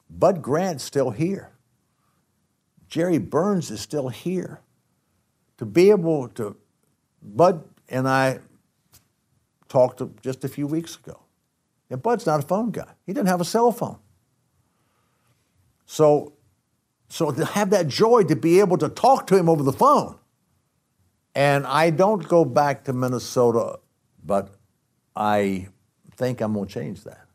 Bud 0.09 0.41
Grant's 0.41 0.83
still 0.83 1.09
here. 1.09 1.51
Jerry 2.87 3.17
Burns 3.17 3.71
is 3.71 3.81
still 3.81 4.09
here. 4.09 4.61
To 5.57 5.65
be 5.65 5.89
able 5.89 6.27
to, 6.29 6.55
Bud 7.21 7.63
and 7.89 8.07
I 8.07 8.39
talked 9.67 10.01
just 10.21 10.43
a 10.43 10.47
few 10.47 10.67
weeks 10.67 10.95
ago. 10.95 11.21
And 11.89 12.01
Bud's 12.01 12.25
not 12.25 12.43
a 12.43 12.47
phone 12.47 12.71
guy. 12.71 12.89
He 13.05 13.13
didn't 13.13 13.27
have 13.27 13.41
a 13.41 13.45
cell 13.45 13.71
phone. 13.71 13.97
So, 15.85 16.33
so 17.09 17.31
to 17.31 17.45
have 17.45 17.69
that 17.69 17.87
joy 17.87 18.23
to 18.23 18.35
be 18.35 18.59
able 18.59 18.77
to 18.77 18.89
talk 18.89 19.27
to 19.27 19.37
him 19.37 19.49
over 19.49 19.63
the 19.63 19.73
phone. 19.73 20.17
And 21.35 21.65
I 21.67 21.91
don't 21.91 22.27
go 22.27 22.43
back 22.43 22.85
to 22.85 22.93
Minnesota, 22.93 23.79
but 24.23 24.55
I 25.15 25.67
think 26.15 26.41
I'm 26.41 26.53
going 26.53 26.67
to 26.67 26.73
change 26.73 27.03
that. 27.03 27.27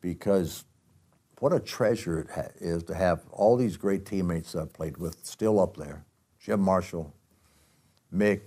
Because 0.00 0.64
what 1.38 1.52
a 1.52 1.60
treasure 1.60 2.20
it 2.20 2.30
ha- 2.30 2.52
is 2.60 2.82
to 2.84 2.94
have 2.94 3.20
all 3.30 3.56
these 3.56 3.76
great 3.76 4.04
teammates 4.04 4.56
I've 4.56 4.72
played 4.72 4.96
with 4.96 5.24
still 5.24 5.60
up 5.60 5.76
there 5.76 6.04
Jim 6.40 6.60
Marshall, 6.60 7.14
Mick, 8.14 8.40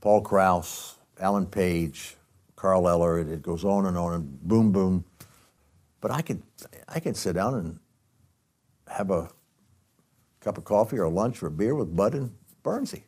Paul 0.00 0.20
Krause, 0.20 0.96
Alan 1.18 1.46
Page, 1.46 2.16
Carl 2.56 2.88
Eller. 2.88 3.18
It 3.20 3.42
goes 3.42 3.64
on 3.64 3.86
and 3.86 3.96
on 3.96 4.12
and 4.14 4.40
boom, 4.42 4.70
boom. 4.70 5.04
But 6.00 6.10
I 6.10 6.22
could, 6.22 6.42
I 6.88 7.00
could 7.00 7.16
sit 7.16 7.34
down 7.34 7.54
and 7.54 7.78
have 8.88 9.10
a 9.10 9.28
cup 10.40 10.58
of 10.58 10.64
coffee 10.64 10.98
or 10.98 11.08
lunch 11.08 11.42
or 11.42 11.46
a 11.46 11.50
beer 11.50 11.74
with 11.74 11.94
Bud 11.94 12.14
and 12.14 12.32
Burnsie 12.62 13.04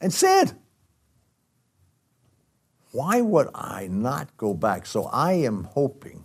and 0.00 0.12
Sid. 0.12 0.52
Why 2.92 3.20
would 3.20 3.48
I 3.54 3.88
not 3.90 4.36
go 4.36 4.54
back? 4.54 4.86
So 4.86 5.04
I 5.04 5.32
am 5.32 5.64
hoping 5.64 6.24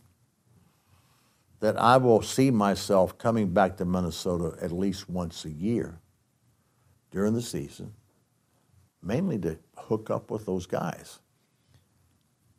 that 1.59 1.77
I 1.77 1.97
will 1.97 2.21
see 2.21 2.49
myself 2.49 3.17
coming 3.17 3.49
back 3.53 3.77
to 3.77 3.85
Minnesota 3.85 4.57
at 4.61 4.71
least 4.71 5.09
once 5.09 5.45
a 5.45 5.49
year 5.49 5.99
during 7.11 7.33
the 7.33 7.41
season, 7.41 7.93
mainly 9.03 9.37
to 9.39 9.59
hook 9.77 10.09
up 10.09 10.31
with 10.31 10.45
those 10.45 10.65
guys. 10.65 11.19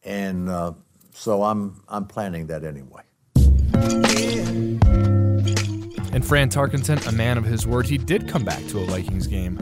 And 0.04 0.48
uh, 0.48 0.72
so 1.14 1.42
I'm, 1.42 1.82
I'm 1.88 2.06
planning 2.06 2.46
that 2.48 2.64
anyway. 2.64 3.02
And 6.12 6.24
Fran 6.24 6.50
Tarkenton, 6.50 7.06
a 7.06 7.12
man 7.12 7.38
of 7.38 7.44
his 7.44 7.66
word, 7.66 7.86
he 7.86 7.96
did 7.96 8.28
come 8.28 8.44
back 8.44 8.64
to 8.68 8.80
a 8.80 8.84
Vikings 8.84 9.26
game 9.26 9.58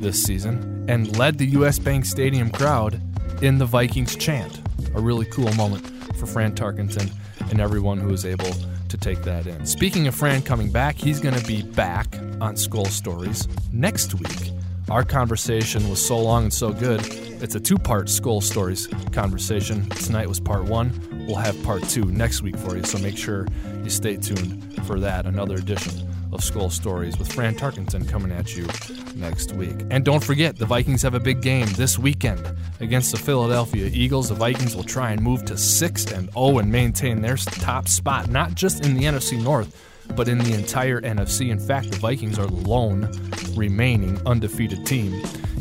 this 0.00 0.22
season 0.22 0.86
and 0.88 1.16
led 1.16 1.38
the 1.38 1.46
US 1.58 1.78
Bank 1.78 2.04
Stadium 2.04 2.50
crowd 2.50 3.00
in 3.42 3.58
the 3.58 3.66
Vikings 3.66 4.16
chant. 4.16 4.60
A 4.94 5.00
really 5.00 5.26
cool 5.26 5.52
moment 5.54 5.86
for 6.16 6.26
Fran 6.26 6.54
Tarkenton 6.54 7.10
and 7.50 7.60
everyone 7.60 7.98
who 7.98 8.08
was 8.08 8.24
able 8.24 8.50
to 8.88 8.96
take 8.96 9.22
that 9.22 9.46
in. 9.46 9.66
Speaking 9.66 10.06
of 10.06 10.14
Fran 10.14 10.42
coming 10.42 10.70
back, 10.70 10.96
he's 10.96 11.20
going 11.20 11.34
to 11.34 11.46
be 11.46 11.62
back 11.62 12.14
on 12.40 12.54
Skol 12.54 12.86
Stories 12.86 13.48
next 13.72 14.14
week. 14.14 14.53
Our 14.90 15.02
conversation 15.02 15.88
was 15.88 16.06
so 16.06 16.18
long 16.18 16.44
and 16.44 16.52
so 16.52 16.70
good, 16.70 17.00
it's 17.42 17.54
a 17.54 17.60
two 17.60 17.78
part 17.78 18.06
Skol 18.06 18.42
Stories 18.42 18.86
conversation. 19.12 19.88
Tonight 19.90 20.28
was 20.28 20.38
part 20.38 20.64
one. 20.64 20.92
We'll 21.26 21.36
have 21.36 21.60
part 21.62 21.82
two 21.84 22.04
next 22.04 22.42
week 22.42 22.56
for 22.58 22.76
you, 22.76 22.84
so 22.84 22.98
make 22.98 23.16
sure 23.16 23.46
you 23.82 23.88
stay 23.88 24.16
tuned 24.18 24.84
for 24.86 25.00
that, 25.00 25.24
another 25.24 25.54
edition 25.54 26.06
of 26.32 26.40
Skol 26.40 26.70
Stories 26.70 27.18
with 27.18 27.32
Fran 27.32 27.54
Tarkenton 27.54 28.06
coming 28.06 28.30
at 28.30 28.54
you 28.54 28.66
next 29.14 29.52
week. 29.52 29.74
And 29.88 30.04
don't 30.04 30.22
forget, 30.22 30.56
the 30.56 30.66
Vikings 30.66 31.00
have 31.00 31.14
a 31.14 31.20
big 31.20 31.40
game 31.40 31.66
this 31.76 31.98
weekend 31.98 32.46
against 32.80 33.10
the 33.10 33.18
Philadelphia 33.18 33.88
Eagles. 33.90 34.28
The 34.28 34.34
Vikings 34.34 34.76
will 34.76 34.84
try 34.84 35.12
and 35.12 35.22
move 35.22 35.46
to 35.46 35.56
6 35.56 36.12
and 36.12 36.30
0 36.32 36.58
and 36.58 36.70
maintain 36.70 37.22
their 37.22 37.36
top 37.36 37.88
spot, 37.88 38.28
not 38.28 38.54
just 38.54 38.84
in 38.84 38.94
the 38.94 39.04
NFC 39.04 39.42
North, 39.42 39.80
but 40.14 40.28
in 40.28 40.38
the 40.38 40.52
entire 40.52 41.00
NFC. 41.00 41.50
In 41.50 41.58
fact, 41.58 41.90
the 41.90 41.98
Vikings 41.98 42.38
are 42.38 42.46
the 42.46 42.68
lone 42.68 43.10
remaining 43.54 44.20
undefeated 44.26 44.86
team 44.86 45.14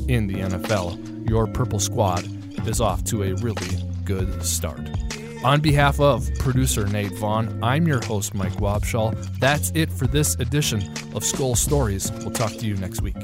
in 0.07 0.27
the 0.27 0.35
NFL. 0.35 1.29
Your 1.29 1.47
purple 1.47 1.79
squad 1.79 2.27
is 2.67 2.81
off 2.81 3.03
to 3.05 3.23
a 3.23 3.33
really 3.35 3.77
good 4.05 4.43
start. 4.43 4.81
On 5.43 5.59
behalf 5.59 5.99
of 5.99 6.29
producer 6.39 6.87
Nate 6.87 7.17
Vaughn, 7.17 7.59
I'm 7.61 7.85
your 7.85 8.03
host, 8.05 8.33
Mike 8.33 8.53
Wobschall. 8.53 9.13
That's 9.39 9.71
it 9.75 9.91
for 9.91 10.07
this 10.07 10.35
edition 10.35 10.81
of 11.13 11.23
Skol 11.23 11.57
Stories. 11.57 12.11
We'll 12.19 12.31
talk 12.31 12.51
to 12.53 12.65
you 12.65 12.75
next 12.75 13.01
week. 13.01 13.17